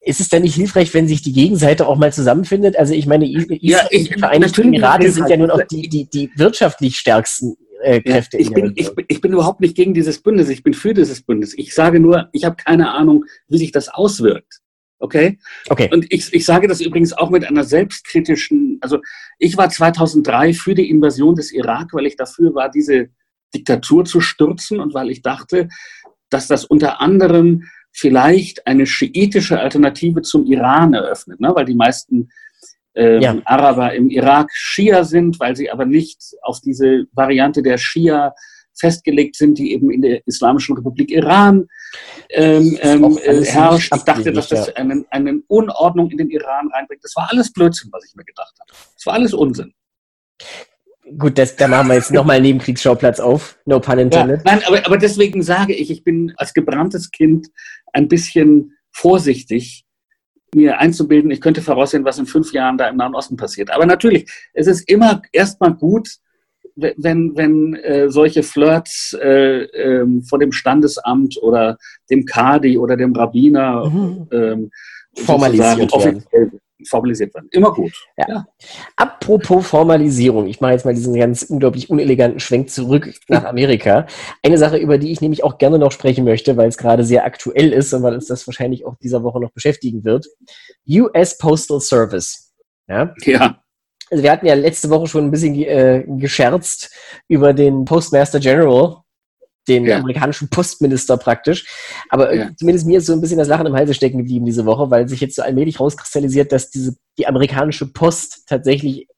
[0.00, 2.76] Ist es dann nicht hilfreich, wenn sich die Gegenseite auch mal zusammenfindet?
[2.76, 6.10] Also ich meine, Israel ja, ich, die Vereinigten Emirate sind ja nun auch die, die,
[6.10, 8.38] die wirtschaftlich stärksten äh, Kräfte.
[8.38, 11.22] Ja, ich, bin, ich, ich, bin überhaupt nicht gegen dieses Bündnis, ich bin für dieses
[11.22, 11.54] Bündnis.
[11.56, 14.60] Ich sage nur, ich habe keine Ahnung, wie sich das auswirkt.
[14.98, 15.38] Okay?
[15.68, 15.90] Okay.
[15.92, 19.00] Und ich, ich sage das übrigens auch mit einer selbstkritischen, also
[19.38, 23.08] ich war 2003 für die Invasion des Irak, weil ich dafür war, diese
[23.54, 25.68] Diktatur zu stürzen und weil ich dachte,
[26.30, 31.52] dass das unter anderem vielleicht eine schiitische Alternative zum Iran eröffnet, ne?
[31.54, 32.30] weil die meisten
[32.94, 33.36] ähm, ja.
[33.44, 38.34] Araber im Irak Schia sind, weil sie aber nicht auf diese Variante der Schia
[38.76, 41.66] festgelegt sind, die eben in der Islamischen Republik Iran
[42.30, 43.94] ähm, ähm, herrscht.
[43.94, 47.04] Ich dachte, dass das eine, eine Unordnung in den Iran reinbringt.
[47.04, 48.72] Das war alles Blödsinn, was ich mir gedacht habe.
[48.94, 49.72] Das war alles Unsinn.
[51.18, 53.58] Gut, das, da machen wir jetzt nochmal einen Nebenkriegsschauplatz auf.
[53.66, 54.42] No pun intended.
[54.44, 57.48] Ja, nein, aber, aber deswegen sage ich, ich bin als gebranntes Kind
[57.92, 59.84] ein bisschen vorsichtig,
[60.54, 63.70] mir einzubilden, ich könnte voraussehen, was in fünf Jahren da im Nahen Osten passiert.
[63.70, 66.08] Aber natürlich, es ist immer erstmal gut,
[66.76, 71.78] wenn, wenn äh, solche Flirts äh, ähm, vor dem Standesamt oder
[72.10, 74.28] dem Kadi oder dem Rabbiner mhm.
[74.32, 74.70] ähm,
[75.14, 76.24] formalisiert werden.
[76.88, 77.48] Formalisiert werden.
[77.50, 77.92] Immer gut.
[78.16, 78.26] Ja.
[78.28, 78.46] ja.
[78.96, 84.06] Apropos Formalisierung, ich mache jetzt mal diesen ganz unglaublich uneleganten Schwenk zurück nach Amerika.
[84.42, 87.24] Eine Sache, über die ich nämlich auch gerne noch sprechen möchte, weil es gerade sehr
[87.24, 90.26] aktuell ist und weil uns das wahrscheinlich auch dieser Woche noch beschäftigen wird.
[90.88, 92.52] US Postal Service.
[92.88, 93.14] Ja.
[93.22, 93.58] ja.
[94.10, 96.94] Also wir hatten ja letzte Woche schon ein bisschen äh, gescherzt
[97.26, 98.98] über den Postmaster General,
[99.68, 99.98] den ja.
[99.98, 101.66] amerikanischen Postminister praktisch.
[102.08, 102.50] Aber ja.
[102.56, 105.08] zumindest mir ist so ein bisschen das Lachen im Halse stecken geblieben diese Woche, weil
[105.08, 109.08] sich jetzt so allmählich rauskristallisiert, dass diese, die amerikanische Post tatsächlich,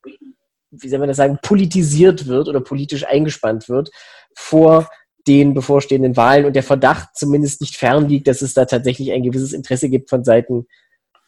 [0.70, 3.90] wie soll man das sagen, politisiert wird oder politisch eingespannt wird
[4.34, 4.88] vor
[5.26, 9.24] den bevorstehenden Wahlen und der Verdacht zumindest nicht fern liegt, dass es da tatsächlich ein
[9.24, 10.66] gewisses Interesse gibt von Seiten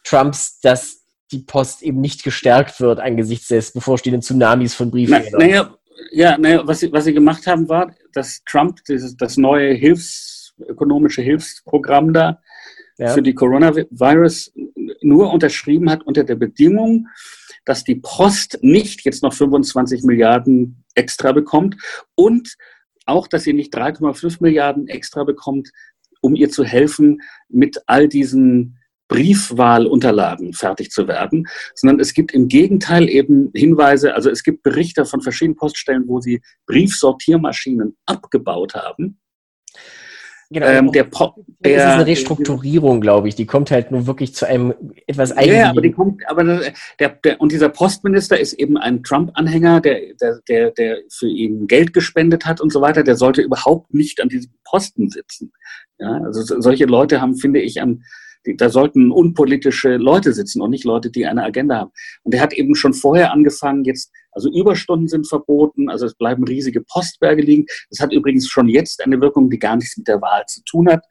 [0.03, 0.99] Trumps, dass
[1.31, 5.23] die Post eben nicht gestärkt wird angesichts des bevorstehenden Tsunamis von Briefen.
[5.31, 5.75] Na, naja,
[6.11, 10.53] ja, naja, was sie, was sie gemacht haben, war, dass Trump dieses, das neue Hilfs,
[10.67, 12.41] ökonomische Hilfsprogramm da
[12.97, 13.09] ja.
[13.09, 14.53] für die Coronavirus
[15.01, 17.07] nur unterschrieben hat unter der Bedingung,
[17.65, 21.77] dass die Post nicht jetzt noch 25 Milliarden extra bekommt
[22.15, 22.55] und
[23.05, 25.71] auch, dass sie nicht 3,5 Milliarden extra bekommt,
[26.21, 28.78] um ihr zu helfen mit all diesen
[29.09, 35.03] Briefwahlunterlagen fertig zu werden, sondern es gibt im Gegenteil eben Hinweise, also es gibt Berichte
[35.03, 39.19] von verschiedenen Poststellen, wo sie Briefsortiermaschinen abgebaut haben.
[40.51, 40.65] Genau.
[40.65, 43.35] Ähm, der das ist eine Restrukturierung, glaube ich.
[43.35, 44.73] Die kommt halt nur wirklich zu einem
[45.05, 45.59] etwas eigenen.
[45.59, 46.43] Ja, aber die kommt, aber
[46.99, 51.67] der, der, und dieser Postminister ist eben ein Trump-Anhänger, der, der, der, der für ihn
[51.67, 53.03] Geld gespendet hat und so weiter.
[53.03, 55.51] Der sollte überhaupt nicht an diesem Posten sitzen.
[55.99, 57.79] Ja, also solche Leute haben, finde ich,
[58.43, 61.91] da sollten unpolitische Leute sitzen und nicht Leute, die eine Agenda haben.
[62.23, 66.45] Und er hat eben schon vorher angefangen, jetzt, also Überstunden sind verboten, also es bleiben
[66.45, 67.65] riesige Postberge liegen.
[67.89, 70.89] Das hat übrigens schon jetzt eine Wirkung, die gar nichts mit der Wahl zu tun
[70.89, 71.03] hat.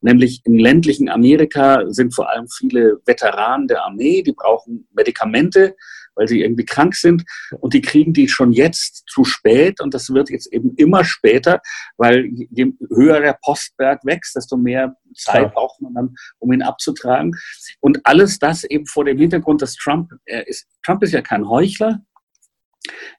[0.00, 5.76] Nämlich im ländlichen Amerika sind vor allem viele Veteranen der Armee, die brauchen Medikamente
[6.14, 7.24] weil sie irgendwie krank sind
[7.60, 11.60] und die kriegen die schon jetzt zu spät und das wird jetzt eben immer später,
[11.96, 15.48] weil je höher der Postberg wächst, desto mehr Zeit ja.
[15.48, 17.32] braucht man dann, um ihn abzutragen.
[17.80, 21.48] Und alles das eben vor dem Hintergrund, dass Trump, er ist, Trump ist ja kein
[21.48, 22.00] Heuchler.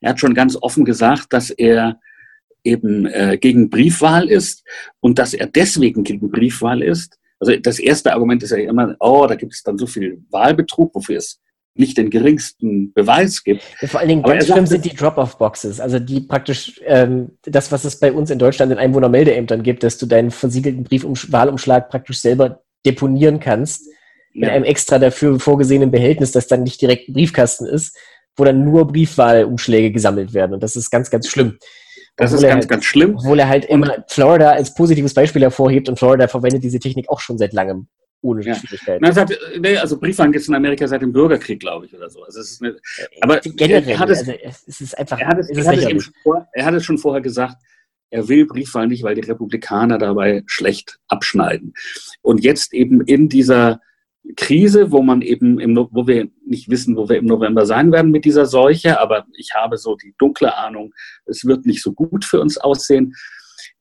[0.01, 1.99] Er hat schon ganz offen gesagt, dass er
[2.63, 4.63] eben äh, gegen Briefwahl ist
[4.99, 7.17] und dass er deswegen gegen Briefwahl ist.
[7.39, 10.95] Also das erste Argument ist ja immer, oh, da gibt es dann so viel Wahlbetrug,
[10.95, 11.39] wofür es
[11.75, 13.61] nicht den geringsten Beweis gibt.
[13.81, 17.83] Ja, vor allen Dingen ganz schlimm sind die Drop-off-Boxes, also die praktisch ähm, das, was
[17.83, 22.63] es bei uns in Deutschland in Einwohnermeldeämtern gibt, dass du deinen versiegelten Briefwahlumschlag praktisch selber
[22.85, 23.87] deponieren kannst
[24.33, 24.47] ja.
[24.47, 27.97] in einem extra dafür vorgesehenen Behältnis, das dann nicht direkt ein Briefkasten ist,
[28.35, 30.53] wo dann nur Briefwahlumschläge gesammelt werden.
[30.53, 31.57] Und das ist ganz, ganz schlimm.
[32.17, 33.15] Das obwohl ist ganz, halt, ganz schlimm.
[33.17, 37.19] Obwohl er halt immer Florida als positives Beispiel hervorhebt und Florida verwendet diese Technik auch
[37.19, 37.87] schon seit langem.
[38.21, 38.55] ohne Ja.
[38.55, 39.03] Schwierigkeiten.
[39.05, 42.09] Na, seit, nee, also Briefwahl gibt es in Amerika seit dem Bürgerkrieg, glaube ich, oder
[42.09, 42.23] so.
[42.23, 42.77] Also es ist eine,
[43.21, 44.33] aber generell, er hat es, also
[44.67, 47.21] es ist einfach, er hat es, er hat schon vor, er hat es schon vorher
[47.21, 47.57] gesagt,
[48.09, 51.73] er will Briefwahl nicht, weil die Republikaner dabei schlecht abschneiden.
[52.21, 53.81] Und jetzt eben in dieser
[54.35, 58.11] Krise, wo man eben, im, wo wir nicht wissen, wo wir im November sein werden
[58.11, 60.93] mit dieser Seuche, aber ich habe so die dunkle Ahnung,
[61.25, 63.15] es wird nicht so gut für uns aussehen,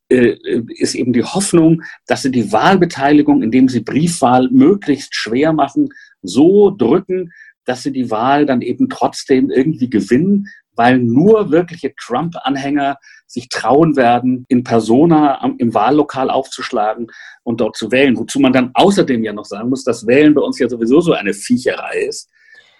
[0.09, 0.37] äh,
[0.69, 5.89] ist eben die Hoffnung, dass sie die Wahlbeteiligung, indem sie Briefwahl möglichst schwer machen,
[6.23, 7.33] so drücken,
[7.65, 13.97] dass sie die Wahl dann eben trotzdem irgendwie gewinnen, weil nur wirkliche Trump-Anhänger sich trauen
[13.97, 17.07] werden, in Persona im Wahllokal aufzuschlagen
[17.43, 18.17] und dort zu wählen.
[18.17, 21.13] Wozu man dann außerdem ja noch sagen muss, dass Wählen bei uns ja sowieso so
[21.13, 22.31] eine Viecherei ist.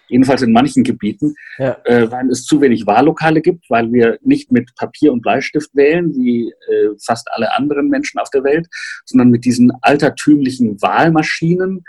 [0.07, 1.77] Jedenfalls in manchen Gebieten, Ja.
[1.85, 6.13] äh, weil es zu wenig Wahllokale gibt, weil wir nicht mit Papier und Bleistift wählen,
[6.15, 8.67] wie äh, fast alle anderen Menschen auf der Welt,
[9.05, 11.83] sondern mit diesen altertümlichen Wahlmaschinen,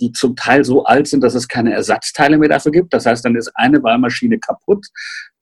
[0.00, 2.92] die zum Teil so alt sind, dass es keine Ersatzteile mehr dafür gibt.
[2.94, 4.86] Das heißt, dann ist eine Wahlmaschine kaputt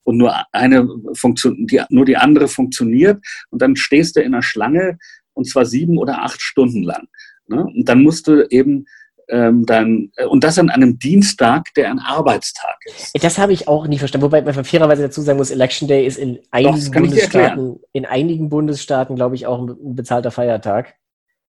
[0.03, 4.43] und nur eine Funktion, die, nur die andere funktioniert und dann stehst du in einer
[4.43, 4.99] Schlange
[5.35, 7.07] und zwar sieben oder acht Stunden lang.
[7.47, 7.63] Ne?
[7.65, 8.87] Und dann musst du eben
[9.29, 13.13] ähm, dann, äh, und das an einem Dienstag, der ein Arbeitstag ist.
[13.23, 14.25] Das habe ich auch nie verstanden.
[14.25, 18.49] Wobei man fairerweise dazu sagen muss, Election Day ist in einigen dir Bundesstaaten, in einigen
[18.49, 20.95] Bundesstaaten, glaube ich, auch ein bezahlter Feiertag.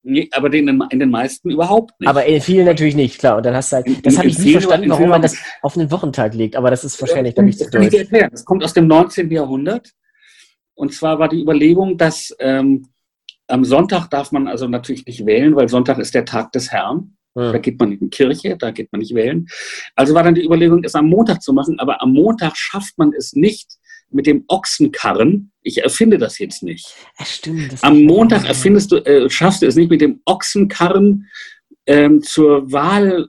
[0.03, 2.09] Nee, aber den, in den meisten überhaupt nicht.
[2.09, 3.37] Aber in vielen natürlich nicht, klar.
[3.37, 5.77] Und dann hast du halt, In- das habe ich nie verstanden, warum man das auf
[5.77, 6.57] einen Wochentag legt.
[6.57, 8.01] Aber das ist wahrscheinlich nicht zu das ich dir deutsch.
[8.01, 8.31] erklären.
[8.33, 9.31] Das kommt aus dem 19.
[9.31, 9.91] Jahrhundert.
[10.75, 12.89] Und zwar war die Überlegung, dass ähm,
[13.47, 17.17] am Sonntag darf man also natürlich nicht wählen, weil Sonntag ist der Tag des Herrn.
[17.35, 19.47] Da geht man in die Kirche, da geht man nicht wählen.
[19.95, 23.13] Also war dann die Überlegung, es am Montag zu machen, aber am Montag schafft man
[23.17, 23.79] es nicht
[24.11, 25.53] mit dem Ochsenkarren.
[25.63, 26.93] Ich erfinde das jetzt nicht.
[27.19, 27.73] Ja, stimmt.
[27.73, 31.29] das Am Montag erfindest du, äh, schaffst du es nicht mit dem Ochsenkarren
[31.87, 33.29] ähm, zur Wahl,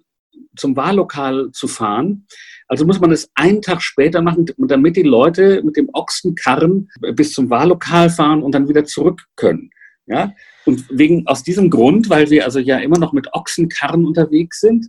[0.55, 2.25] zum Wahllokal zu fahren.
[2.67, 7.33] Also muss man es einen Tag später machen, damit die Leute mit dem Ochsenkarren bis
[7.33, 9.71] zum Wahllokal fahren und dann wieder zurück können.
[10.07, 10.33] Ja?
[10.65, 14.87] Und wegen, aus diesem Grund, weil wir also ja immer noch mit Ochsenkarren unterwegs sind,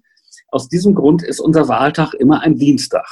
[0.48, 3.06] aus diesem Grund ist unser Wahltag immer ein Dienstag.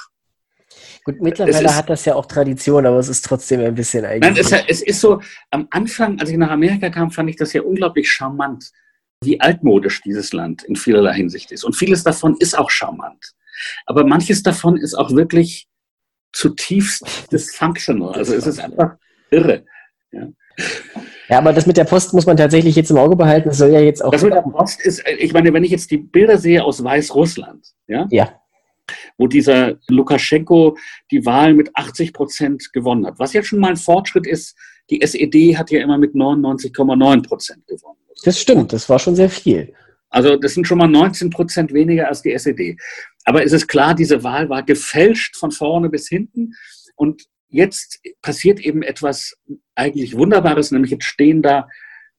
[1.04, 4.22] Gut, mittlerweile ist- hat das ja auch Tradition, aber es ist trotzdem ein bisschen Nein,
[4.22, 4.52] eigentlich.
[4.52, 7.62] es, es ist so, am Anfang, als ich nach Amerika kam, fand ich das ja
[7.62, 8.70] unglaublich charmant,
[9.22, 11.64] wie altmodisch dieses Land in vielerlei Hinsicht ist.
[11.64, 13.32] Und vieles davon ist auch charmant.
[13.86, 15.66] Aber manches davon ist auch wirklich
[16.32, 18.12] zutiefst dysfunctional.
[18.14, 18.96] Also es ist einfach
[19.30, 19.64] irre.
[20.12, 20.28] Ja,
[21.38, 23.50] aber das mit der Post muss man tatsächlich jetzt im Auge behalten.
[23.50, 24.10] Es soll ja jetzt auch.
[24.10, 27.64] Das mit der Post ist, ich meine, wenn ich jetzt die Bilder sehe aus Weißrussland,
[27.86, 28.32] ja, Ja.
[29.18, 30.76] wo dieser Lukaschenko
[31.10, 34.56] die Wahl mit 80 Prozent gewonnen hat, was ja schon mal ein Fortschritt ist.
[34.90, 37.98] Die SED hat ja immer mit 99,9 Prozent gewonnen.
[38.24, 39.72] Das stimmt, das war schon sehr viel.
[40.08, 42.76] Also das sind schon mal 19 Prozent weniger als die SED.
[43.24, 46.54] Aber es ist klar, diese Wahl war gefälscht von vorne bis hinten.
[46.96, 49.36] Und jetzt passiert eben etwas
[49.80, 51.68] eigentlich Wunderbares, nämlich jetzt stehen da,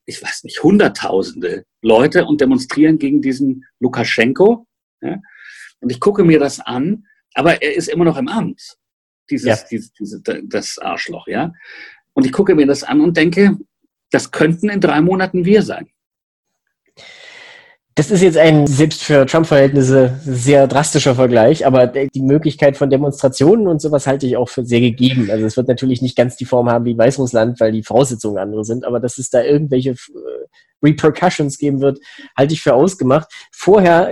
[0.04, 4.66] ich weiß nicht, Hunderttausende Leute und demonstrieren gegen diesen Lukaschenko.
[5.00, 5.20] Ja?
[5.80, 8.76] Und ich gucke mir das an, aber er ist immer noch im Amt,
[9.30, 9.66] dieses, Ja.
[9.70, 11.26] dieses, diese, das Arschloch.
[11.28, 11.52] ja.
[12.14, 13.56] Und ich gucke mir das an und denke,
[14.10, 15.88] das könnten in drei Monaten wir sein.
[17.94, 23.66] Das ist jetzt ein selbst für Trump-Verhältnisse sehr drastischer Vergleich, aber die Möglichkeit von Demonstrationen
[23.66, 25.30] und sowas halte ich auch für sehr gegeben.
[25.30, 28.64] Also es wird natürlich nicht ganz die Form haben wie Weißrussland, weil die Voraussetzungen andere
[28.64, 29.94] sind, aber dass es da irgendwelche äh,
[30.82, 31.98] Repercussions geben wird,
[32.36, 33.28] halte ich für ausgemacht.
[33.52, 34.08] Vorher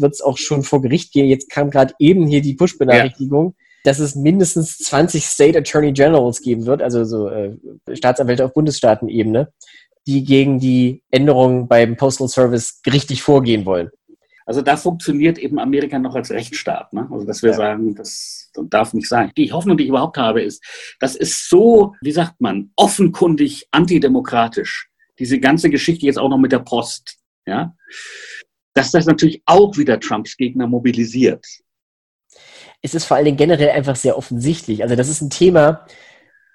[0.00, 1.26] wird es auch schon vor Gericht gehen.
[1.26, 3.54] Jetzt kam gerade eben hier die Push-Benachrichtigung.
[3.84, 7.54] dass es mindestens 20 State Attorney Generals geben wird, also so äh,
[7.92, 9.52] Staatsanwälte auf Bundesstaatenebene,
[10.06, 13.90] die gegen die Änderungen beim Postal Service gerichtlich vorgehen wollen.
[14.46, 16.92] Also da funktioniert eben Amerika noch als Rechtsstaat.
[16.92, 17.08] Ne?
[17.10, 17.56] Also dass wir ja.
[17.56, 19.32] sagen, das darf nicht sein.
[19.36, 20.62] Die Hoffnung, die ich überhaupt habe, ist,
[21.00, 24.90] das ist so, wie sagt man, offenkundig antidemokratisch.
[25.18, 27.74] Diese ganze Geschichte jetzt auch noch mit der Post, ja,
[28.74, 31.46] dass das natürlich auch wieder Trumps Gegner mobilisiert.
[32.82, 34.82] Es ist vor allen Dingen generell einfach sehr offensichtlich.
[34.82, 35.86] Also das ist ein Thema,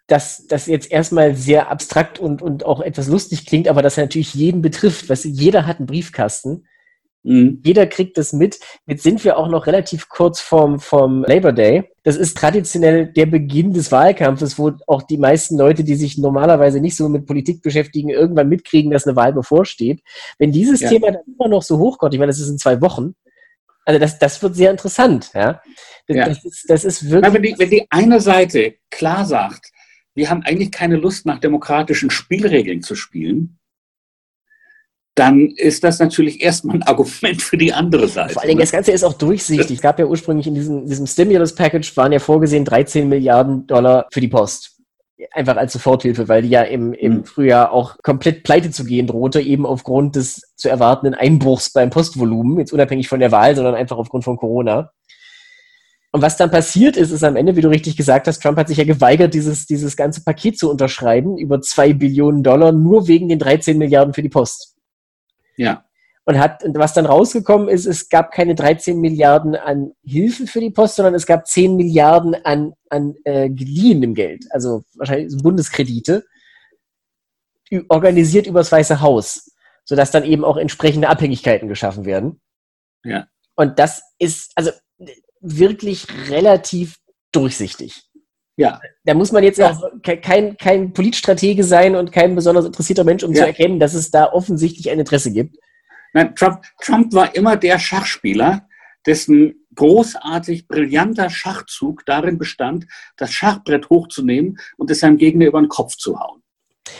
[0.10, 4.34] das, das jetzt erstmal sehr abstrakt und, und auch etwas lustig klingt, aber das natürlich
[4.34, 5.10] jeden betrifft.
[5.10, 6.66] Weißt du, jeder hat einen Briefkasten.
[7.24, 7.62] Mhm.
[7.64, 8.60] Jeder kriegt das mit.
[8.88, 11.92] Jetzt sind wir auch noch relativ kurz vorm, vorm Labor Day.
[12.04, 16.80] Das ist traditionell der Beginn des Wahlkampfes, wo auch die meisten Leute, die sich normalerweise
[16.80, 20.02] nicht so mit Politik beschäftigen, irgendwann mitkriegen, dass eine Wahl bevorsteht.
[20.40, 20.90] Wenn dieses ja.
[20.90, 23.14] Thema dann immer noch so hochkommt, ich meine, das ist in zwei Wochen,
[23.86, 25.32] also das, das wird sehr interessant.
[25.34, 25.62] Ja?
[26.08, 26.26] Das, ja.
[26.26, 27.22] das, ist, das ist wirklich.
[27.22, 29.72] Na, wenn, die, wenn die eine Seite klar sagt,
[30.16, 33.60] wir haben eigentlich keine Lust, nach demokratischen Spielregeln zu spielen,
[35.20, 38.34] dann ist das natürlich erstmal ein Argument für die andere Seite.
[38.34, 39.78] Vor allen Dingen, das Ganze ist auch durchsichtig.
[39.78, 44.22] Es gab ja ursprünglich in diesem, diesem Stimulus-Package waren ja vorgesehen 13 Milliarden Dollar für
[44.22, 44.78] die Post.
[45.32, 47.26] Einfach als Soforthilfe, weil die ja im, im mhm.
[47.26, 52.58] Frühjahr auch komplett pleite zu gehen drohte, eben aufgrund des zu erwartenden Einbruchs beim Postvolumen,
[52.58, 54.92] jetzt unabhängig von der Wahl, sondern einfach aufgrund von Corona.
[56.12, 58.68] Und was dann passiert ist, ist am Ende, wie du richtig gesagt hast, Trump hat
[58.68, 63.30] sich ja geweigert, dieses, dieses ganze Paket zu unterschreiben über zwei Billionen Dollar, nur wegen
[63.30, 64.76] den 13 Milliarden für die Post.
[65.56, 65.86] Ja.
[66.26, 70.72] Und hat, was dann rausgekommen ist, es gab keine 13 Milliarden an Hilfen für die
[70.72, 76.24] Post, sondern es gab 10 Milliarden an, an äh, geliehenem Geld, also wahrscheinlich Bundeskredite,
[77.88, 79.52] organisiert übers Weiße Haus,
[79.86, 82.42] sodass dann eben auch entsprechende Abhängigkeiten geschaffen werden.
[83.04, 83.28] Ja.
[83.56, 84.72] Und das ist, also
[85.42, 86.98] wirklich relativ
[87.32, 88.04] durchsichtig.
[88.58, 88.82] Ja.
[89.06, 89.72] Da muss man jetzt ja.
[89.72, 93.44] auch kein, kein Politstratege sein und kein besonders interessierter Mensch, um ja.
[93.44, 95.56] zu erkennen, dass es da offensichtlich ein Interesse gibt.
[96.14, 98.68] Nein, Trump, Trump war immer der Schachspieler,
[99.06, 102.86] dessen großartig brillanter Schachzug darin bestand,
[103.16, 106.42] das Schachbrett hochzunehmen und es seinem Gegner über den Kopf zu hauen.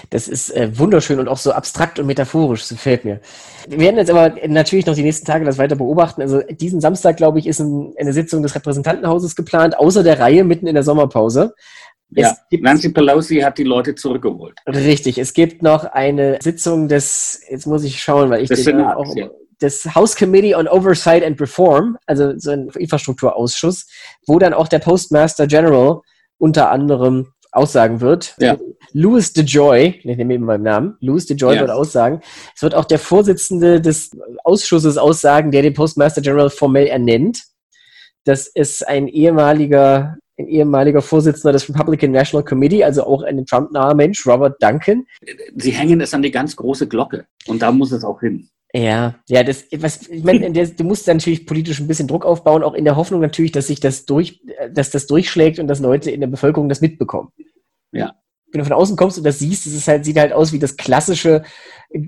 [0.10, 3.20] Das ist äh, wunderschön und auch so abstrakt und metaphorisch, das gefällt mir.
[3.68, 6.22] Wir werden jetzt aber natürlich noch die nächsten Tage das weiter beobachten.
[6.22, 10.44] Also diesen Samstag, glaube ich, ist ein, eine Sitzung des Repräsentantenhauses geplant, außer der Reihe
[10.44, 11.54] mitten in der Sommerpause.
[12.12, 14.56] Ja, Nancy Pelosi hat die Leute zurückgeholt.
[14.68, 18.82] Richtig, es gibt noch eine Sitzung des, jetzt muss ich schauen, weil ich das den
[18.82, 19.30] auch, ja.
[19.62, 23.88] des House Committee on Oversight and Reform, also so ein Infrastrukturausschuss,
[24.26, 26.02] wo dann auch der Postmaster General
[26.40, 28.36] unter anderem aussagen wird.
[28.40, 28.58] Ja.
[28.94, 31.62] Louis DeJoy, ich nehme eben meinen Namen, Louis DeJoy ja.
[31.62, 32.22] wird aussagen.
[32.56, 34.12] Es wird auch der Vorsitzende des
[34.44, 37.44] Ausschusses aussagen, der den Postmaster General formell ernennt.
[38.26, 43.96] Das ist ein ehemaliger, ein ehemaliger Vorsitzender des Republican National Committee, also auch ein Trump-naher
[43.96, 45.06] Mensch, Robert Duncan.
[45.56, 48.50] Sie hängen es an die ganz große Glocke und da muss es auch hin.
[48.74, 52.74] Ja, ja, das, was, ich meine, du musst natürlich politisch ein bisschen Druck aufbauen, auch
[52.74, 54.42] in der Hoffnung natürlich, dass sich das durch,
[54.72, 57.30] dass das durchschlägt und dass Leute in der Bevölkerung das mitbekommen.
[57.92, 58.14] Ja.
[58.52, 60.60] Wenn du von außen kommst und das siehst, es ist halt, sieht halt aus wie
[60.60, 61.44] das klassische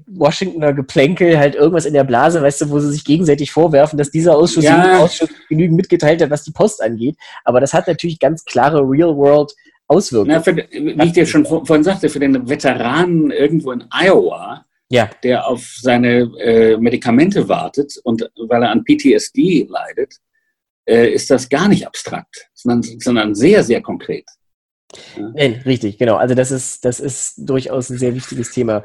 [0.08, 4.10] Washingtoner Geplänkel, halt irgendwas in der Blase, weißt du, wo sie sich gegenseitig vorwerfen, dass
[4.10, 5.00] dieser Ausschuss, ja.
[5.00, 7.16] Ausschuss genügend mitgeteilt hat, was die Post angeht.
[7.44, 9.56] Aber das hat natürlich ganz klare Real-World
[9.88, 10.32] Auswirkungen.
[10.36, 15.10] Na, für, wie ich dir schon vorhin sagte, für den Veteranen irgendwo in Iowa, ja.
[15.24, 20.16] der auf seine äh, Medikamente wartet und weil er an PTSD leidet,
[20.86, 24.26] äh, ist das gar nicht abstrakt, sondern, sondern sehr, sehr konkret.
[25.18, 25.32] Ja.
[25.34, 26.18] Nein, richtig, genau.
[26.18, 28.84] Also das ist, das ist durchaus ein sehr wichtiges Thema.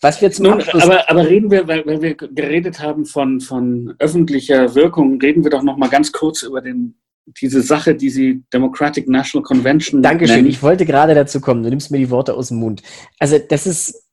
[0.00, 3.94] Was wir zum Nun, aber, aber reden wir, weil, weil, wir geredet haben von, von
[3.98, 6.98] öffentlicher Wirkung, reden wir doch noch mal ganz kurz über den,
[7.40, 10.48] diese Sache, die Sie Democratic National Convention Dankeschön, nennen.
[10.48, 11.62] ich wollte gerade dazu kommen.
[11.62, 12.82] Du nimmst mir die Worte aus dem Mund.
[13.18, 14.03] Also das ist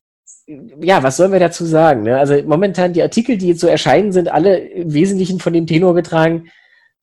[0.48, 2.04] ja, was sollen wir dazu sagen?
[2.04, 2.18] Ne?
[2.18, 5.96] Also momentan die Artikel, die jetzt so erscheinen, sind alle im Wesentlichen von dem Tenor
[5.96, 6.50] getragen.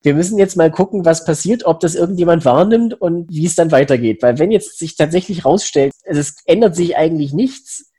[0.01, 3.71] Wir müssen jetzt mal gucken, was passiert, ob das irgendjemand wahrnimmt und wie es dann
[3.71, 4.21] weitergeht.
[4.21, 7.91] Weil wenn jetzt sich tatsächlich rausstellt, also es ändert sich eigentlich nichts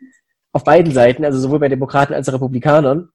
[0.53, 3.11] auf beiden Seiten, also sowohl bei Demokraten als auch Republikanern,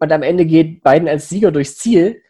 [0.00, 2.22] und am Ende geht Biden als Sieger durchs Ziel,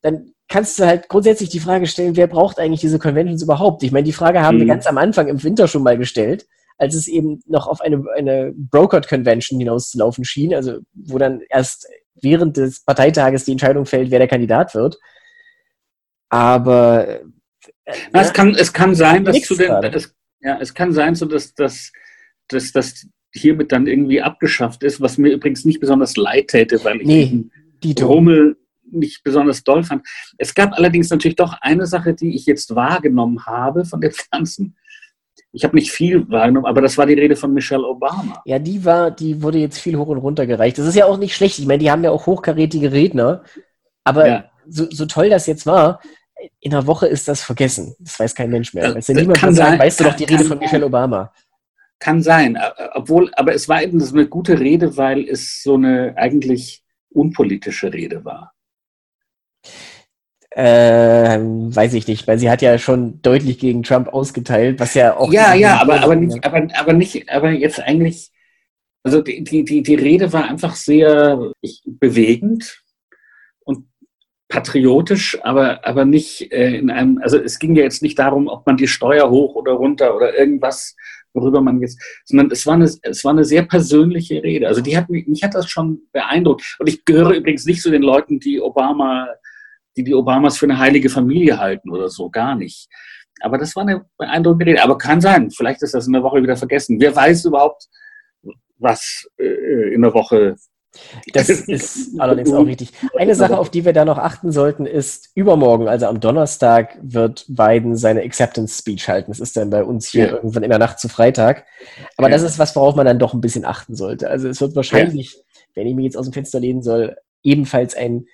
[0.00, 3.84] dann kannst du halt grundsätzlich die Frage stellen, wer braucht eigentlich diese Conventions überhaupt?
[3.84, 4.60] Ich meine, die Frage haben mhm.
[4.60, 6.46] wir ganz am Anfang im Winter schon mal gestellt
[6.82, 11.86] als es eben noch auf eine, eine Brokered Convention hinauszulaufen schien, also wo dann erst
[12.20, 14.98] während des Parteitages die Entscheidung fällt, wer der Kandidat wird.
[16.28, 17.20] Aber äh,
[18.12, 21.24] Na, es, kann, es kann sein, dass zu den, es, ja, es kann sein, so
[21.24, 21.92] dass, dass,
[22.48, 27.00] dass, dass hiermit dann irgendwie abgeschafft ist, was mir übrigens nicht besonders leid täte, weil
[27.00, 27.44] ich nee,
[27.84, 28.56] die Rummel
[28.90, 30.04] nicht besonders doll fand.
[30.36, 34.76] Es gab allerdings natürlich doch eine Sache, die ich jetzt wahrgenommen habe von dem Ganzen
[35.52, 38.42] ich habe nicht viel wahrgenommen, aber das war die Rede von Michelle Obama.
[38.46, 40.78] Ja, die war, die wurde jetzt viel hoch und runter gereicht.
[40.78, 41.58] Das ist ja auch nicht schlecht.
[41.58, 43.42] Ich meine, die haben ja auch hochkarätige Redner.
[44.02, 44.44] Aber ja.
[44.66, 46.00] so, so toll das jetzt war,
[46.60, 47.94] in einer Woche ist das vergessen.
[48.00, 48.94] Das weiß kein Mensch mehr.
[48.94, 51.32] Weißt du, niemand kann sagen, weißt du doch die Rede von Michelle Obama.
[51.98, 52.58] Kann sein,
[52.94, 58.24] obwohl, aber es war eben eine gute Rede, weil es so eine eigentlich unpolitische Rede
[58.24, 58.54] war.
[60.54, 65.16] Äh, weiß ich nicht, weil sie hat ja schon deutlich gegen Trump ausgeteilt, was ja
[65.16, 65.32] auch.
[65.32, 68.30] Ja, ja, aber, aber, nicht, aber, aber nicht, aber jetzt eigentlich,
[69.02, 71.52] also die, die, die, die Rede war einfach sehr
[71.86, 72.82] bewegend
[73.64, 73.86] und
[74.48, 78.66] patriotisch, aber, aber nicht äh, in einem, also es ging ja jetzt nicht darum, ob
[78.66, 80.94] man die Steuer hoch oder runter oder irgendwas,
[81.32, 84.68] worüber man jetzt, sondern es war eine, es war eine sehr persönliche Rede.
[84.68, 86.76] Also die hat mich, mich hat das schon beeindruckt.
[86.78, 89.28] Und ich gehöre übrigens nicht zu den Leuten, die Obama
[89.96, 92.88] die die Obamas für eine heilige Familie halten oder so, gar nicht.
[93.40, 94.82] Aber das war eine beeindruckende Rede.
[94.82, 97.00] Aber kann sein, vielleicht ist das in der Woche wieder vergessen.
[97.00, 97.88] Wer weiß überhaupt,
[98.78, 100.56] was äh, in der Woche
[101.32, 102.92] Das ist allerdings auch richtig.
[103.16, 107.46] Eine Sache, auf die wir da noch achten sollten, ist, übermorgen, also am Donnerstag, wird
[107.48, 109.30] Biden seine Acceptance Speech halten.
[109.30, 110.32] Das ist dann bei uns hier ja.
[110.32, 111.64] irgendwann in der Nacht zu Freitag.
[112.16, 112.34] Aber ja.
[112.34, 114.28] das ist was, worauf man dann doch ein bisschen achten sollte.
[114.28, 115.40] Also es wird wahrscheinlich, ja.
[115.74, 118.26] wenn ich mich jetzt aus dem Fenster lehnen soll, ebenfalls ein,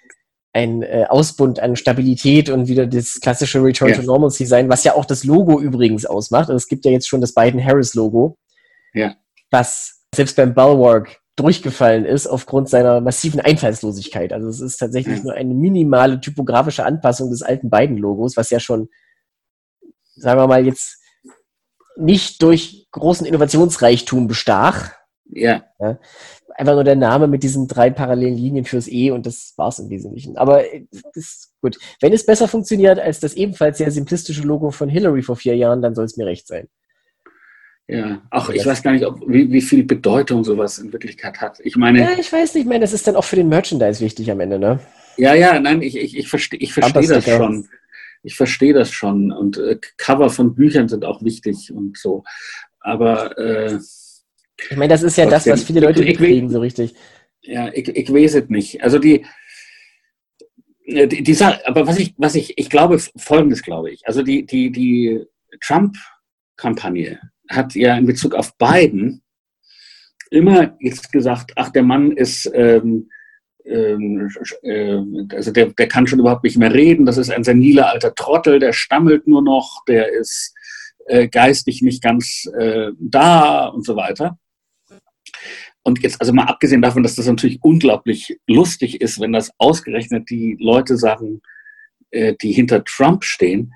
[0.59, 4.95] ein äh, Ausbund an Stabilität und wieder das klassische Return to Normalcy sein, was ja
[4.95, 6.49] auch das Logo übrigens ausmacht.
[6.49, 8.37] Also es gibt ja jetzt schon das Biden-Harris-Logo,
[9.51, 14.33] was selbst beim Bulwark durchgefallen ist aufgrund seiner massiven Einfallslosigkeit.
[14.33, 18.59] Also es ist tatsächlich nur eine minimale typografische Anpassung des alten beiden Logos, was ja
[18.59, 18.89] schon,
[20.17, 21.01] sagen wir mal, jetzt
[21.97, 24.91] nicht durch großen Innovationsreichtum bestach.
[25.31, 25.65] Ja.
[25.79, 25.99] ja.
[26.59, 29.79] Einfach nur der Name mit diesen drei parallelen Linien fürs E und das war es
[29.79, 30.37] im Wesentlichen.
[30.37, 30.65] Aber
[31.15, 31.79] ist gut.
[32.01, 35.83] Wenn es besser funktioniert als das ebenfalls sehr simplistische Logo von Hillary vor vier Jahren,
[35.83, 36.67] dann soll es mir recht sein.
[37.87, 41.61] Ja, auch ich weiß gar nicht, ob, wie, wie viel Bedeutung sowas in Wirklichkeit hat.
[41.63, 42.01] Ich meine.
[42.01, 44.41] Ja, ich weiß nicht, ich meine, das ist dann auch für den Merchandise wichtig am
[44.41, 44.81] Ende, ne?
[45.17, 47.69] Ja, ja, nein, ich, ich, ich verstehe ich versteh das schon.
[48.25, 49.31] Ich verstehe das schon.
[49.31, 52.25] Und äh, Cover von Büchern sind auch wichtig und so.
[52.81, 53.79] Aber äh,
[54.71, 56.95] ich meine, das ist ja das, was viele Leute ich, mitkriegen, so richtig.
[57.43, 58.83] Ja, ich, ich weiß es nicht.
[58.83, 59.25] Also die,
[60.85, 64.07] äh, die, die Sache, aber was ich, was ich, ich glaube, folgendes glaube ich.
[64.07, 65.25] Also die, die, die
[65.61, 69.23] Trump-Kampagne hat ja in Bezug auf Biden
[70.31, 73.09] immer jetzt gesagt, ach, der Mann ist, ähm,
[73.65, 74.29] ähm,
[74.63, 75.01] äh,
[75.35, 78.59] also der, der kann schon überhaupt nicht mehr reden, das ist ein seniler alter Trottel,
[78.59, 80.55] der stammelt nur noch, der ist
[81.07, 84.39] äh, geistig nicht ganz äh, da und so weiter.
[85.83, 90.29] Und jetzt also mal abgesehen davon, dass das natürlich unglaublich lustig ist, wenn das ausgerechnet
[90.31, 91.41] die Leute sagen,
[92.11, 93.72] äh, die hinter Trump stehen.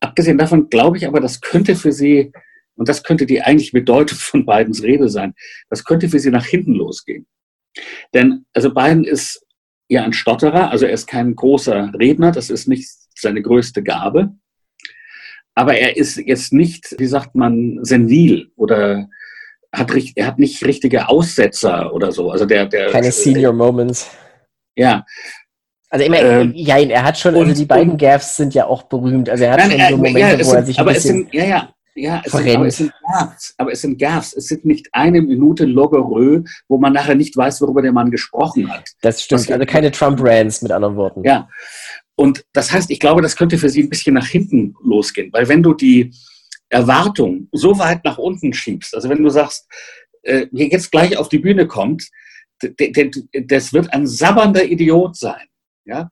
[0.00, 2.32] Abgesehen davon glaube ich aber, das könnte für sie
[2.74, 5.34] und das könnte die eigentliche Bedeutung von Bidens Rede sein.
[5.68, 7.26] Das könnte für sie nach hinten losgehen.
[8.14, 9.44] Denn, also Biden ist
[9.88, 14.34] ja ein Stotterer, also er ist kein großer Redner, das ist nicht seine größte Gabe.
[15.54, 19.08] Aber er ist jetzt nicht, wie sagt man, senil oder
[19.72, 22.30] hat, er hat nicht richtige Aussetzer oder so.
[22.30, 24.10] Also der, der Keine Senior Moments.
[24.76, 25.04] Ja,
[25.90, 29.28] also immer, ähm, ja, er hat schon, also die beiden Gaffs sind ja auch berühmt.
[29.28, 31.30] Also er hat nein, schon so Momente, ja, wo er sich ein aber bisschen es
[31.32, 33.54] sind, ja, ja, ja, es sind, aber es sind Gaffs.
[33.58, 34.32] Aber es sind Gaffs.
[34.32, 38.72] Es sind nicht eine Minute Loggerö, wo man nachher nicht weiß, worüber der Mann gesprochen
[38.72, 38.88] hat.
[39.02, 39.50] Das stimmt.
[39.50, 41.24] also keine Trump-Rants mit anderen Worten.
[41.24, 41.48] Ja.
[42.14, 45.32] Und das heißt, ich glaube, das könnte für Sie ein bisschen nach hinten losgehen.
[45.32, 46.12] Weil wenn du die
[46.70, 49.68] Erwartung so weit nach unten schiebst, also wenn du sagst,
[50.22, 52.08] äh, jetzt gleich auf die Bühne kommt,
[52.60, 55.46] das wird ein sabbernder Idiot sein.
[55.84, 56.10] Ja?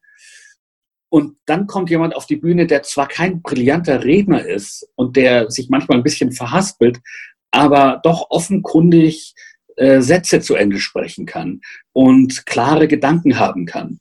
[1.10, 5.50] Und dann kommt jemand auf die Bühne, der zwar kein brillanter Redner ist und der
[5.50, 7.00] sich manchmal ein bisschen verhaspelt,
[7.50, 9.34] aber doch offenkundig
[9.76, 11.60] äh, Sätze zu Ende sprechen kann
[11.92, 14.00] und klare Gedanken haben kann.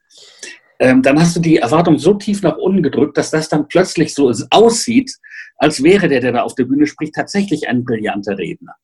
[0.80, 4.14] Ähm, dann hast du die Erwartung so tief nach unten gedrückt, dass das dann plötzlich
[4.14, 5.16] so aussieht,
[5.58, 8.76] als wäre der, der da auf der Bühne spricht, tatsächlich ein brillanter Redner.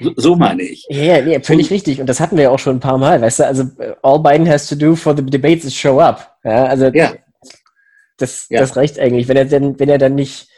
[0.00, 0.86] So, so meine ich.
[0.90, 2.00] Ja, nee, völlig und, richtig.
[2.00, 3.64] Und das hatten wir ja auch schon ein paar Mal, weißt du, also
[4.02, 6.36] all Biden has to do for the debates is show up.
[6.44, 7.14] Ja, also ja.
[8.18, 8.60] Das, ja.
[8.60, 9.28] das reicht eigentlich.
[9.28, 10.48] Wenn er denn, wenn er dann nicht,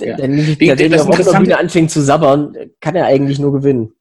[0.00, 0.16] ja.
[0.16, 3.92] dann nicht die, die, auf der Bühne anfängt zu sabbern, kann er eigentlich nur gewinnen.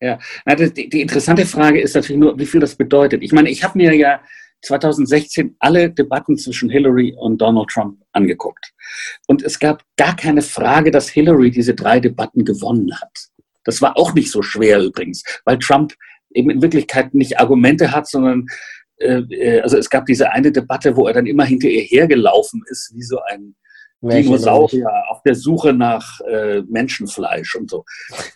[0.00, 3.22] Ja, Na, die, die interessante Frage ist natürlich nur, wie viel das bedeutet.
[3.22, 4.20] Ich meine, ich habe mir ja
[4.64, 8.72] 2016 alle Debatten zwischen Hillary und Donald Trump angeguckt.
[9.26, 13.28] Und es gab gar keine Frage, dass Hillary diese drei Debatten gewonnen hat.
[13.64, 15.94] Das war auch nicht so schwer übrigens, weil Trump
[16.34, 18.46] eben in Wirklichkeit nicht Argumente hat, sondern
[18.98, 22.62] äh, äh, also es gab diese eine Debatte, wo er dann immer hinter ihr hergelaufen
[22.68, 23.54] ist, wie so ein
[24.00, 27.84] Dinosaurier auf der Suche nach äh, Menschenfleisch und so.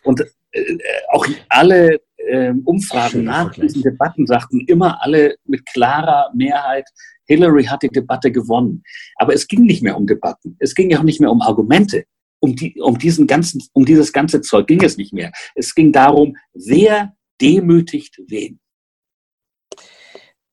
[0.03, 0.79] Und äh, äh
[1.11, 6.89] auch alle äh, Umfragen nach diesen Debatten sagten immer alle mit klarer Mehrheit,
[7.27, 8.83] Hillary hat die Debatte gewonnen.
[9.17, 10.57] Aber es ging nicht mehr um Debatten.
[10.59, 12.05] Es ging ja auch nicht mehr um Argumente.
[12.41, 15.33] Um, die, um, diesen ganzen, um dieses ganze Zeug ging es nicht mehr.
[15.57, 18.61] Es ging darum, wer demütigt wen.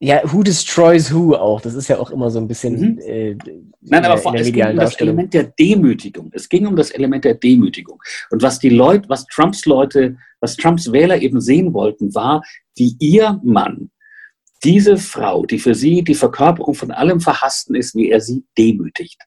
[0.05, 1.61] Ja, Who Destroys Who auch.
[1.61, 2.79] Das ist ja auch immer so ein bisschen.
[2.79, 2.99] Mhm.
[2.99, 3.35] Äh,
[3.81, 6.29] Nein, aber vor, es ging um das Element der Demütigung.
[6.31, 7.99] Es ging um das Element der Demütigung.
[8.29, 12.43] Und was die Leute, was Trumps Leute, was Trumps Wähler eben sehen wollten, war,
[12.75, 13.89] wie ihr Mann
[14.63, 19.19] diese Frau, die für sie die Verkörperung von allem Verhassten ist, wie er sie demütigt.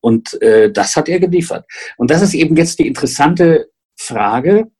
[0.00, 1.66] Und äh, das hat er geliefert.
[1.98, 4.70] Und das ist eben jetzt die interessante Frage.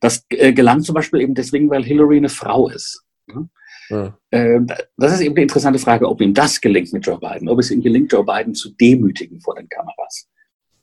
[0.00, 3.04] Das äh, gelang zum Beispiel eben deswegen, weil Hillary eine Frau ist.
[3.28, 3.48] Ne?
[3.90, 4.18] Ja.
[4.30, 4.66] Ähm,
[4.96, 7.70] das ist eben die interessante Frage, ob ihm das gelingt mit Joe Biden, ob es
[7.70, 10.28] ihm gelingt, Joe Biden zu demütigen vor den Kameras.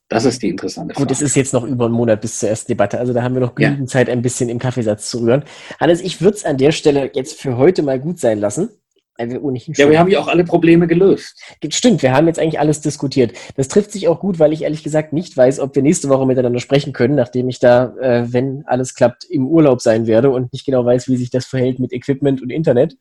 [0.08, 1.08] Das ist die interessante Frage.
[1.08, 3.34] Gut, es ist jetzt noch über einen Monat bis zur ersten Debatte, also da haben
[3.34, 3.93] wir noch genügend ja.
[3.93, 5.43] Zeit, ein bisschen im Kaffeesatz zu rühren.
[5.80, 8.70] Hannes, ich würde es an der Stelle jetzt für heute mal gut sein lassen.
[9.22, 11.42] Weil wir ohnehin ja, wir haben ja auch alle Probleme gelöst.
[11.70, 13.34] Stimmt, wir haben jetzt eigentlich alles diskutiert.
[13.56, 16.26] Das trifft sich auch gut, weil ich ehrlich gesagt nicht weiß, ob wir nächste Woche
[16.26, 20.52] miteinander sprechen können, nachdem ich da, äh, wenn alles klappt, im Urlaub sein werde und
[20.54, 22.96] nicht genau weiß, wie sich das verhält mit Equipment und Internet.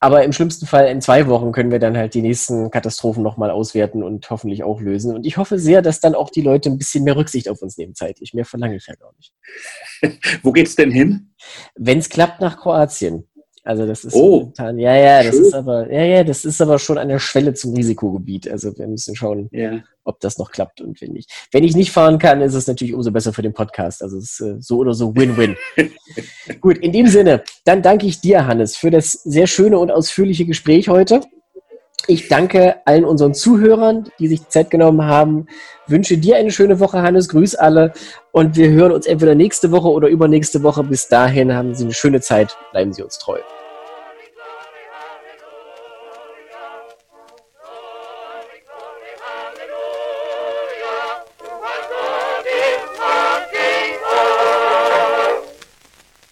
[0.00, 3.50] Aber im schlimmsten Fall in zwei Wochen können wir dann halt die nächsten Katastrophen nochmal
[3.50, 5.12] auswerten und hoffentlich auch lösen.
[5.12, 7.76] Und ich hoffe sehr, dass dann auch die Leute ein bisschen mehr Rücksicht auf uns
[7.76, 8.32] nehmen zeitlich.
[8.32, 9.34] Mehr verlange ich ja gar nicht.
[10.44, 11.34] Wo geht's denn hin?
[11.74, 13.27] Wenn es klappt, nach Kroatien.
[13.68, 15.44] Also das ist oh, momentan, ja, ja, das schön.
[15.44, 18.50] ist aber, ja, ja, das ist aber schon an der Schwelle zum Risikogebiet.
[18.50, 19.80] Also wir müssen schauen, ja.
[20.04, 21.30] ob das noch klappt und wenn nicht.
[21.52, 24.02] Wenn ich nicht fahren kann, ist es natürlich umso besser für den Podcast.
[24.02, 25.54] Also es ist äh, so oder so Win-Win.
[26.62, 30.46] Gut, in dem Sinne, dann danke ich dir, Hannes, für das sehr schöne und ausführliche
[30.46, 31.20] Gespräch heute.
[32.06, 35.46] Ich danke allen unseren Zuhörern, die sich Zeit genommen haben.
[35.86, 37.28] Wünsche dir eine schöne Woche, Hannes.
[37.28, 37.92] Grüß alle.
[38.32, 40.84] Und wir hören uns entweder nächste Woche oder übernächste Woche.
[40.84, 42.56] Bis dahin haben Sie eine schöne Zeit.
[42.72, 43.40] Bleiben Sie uns treu.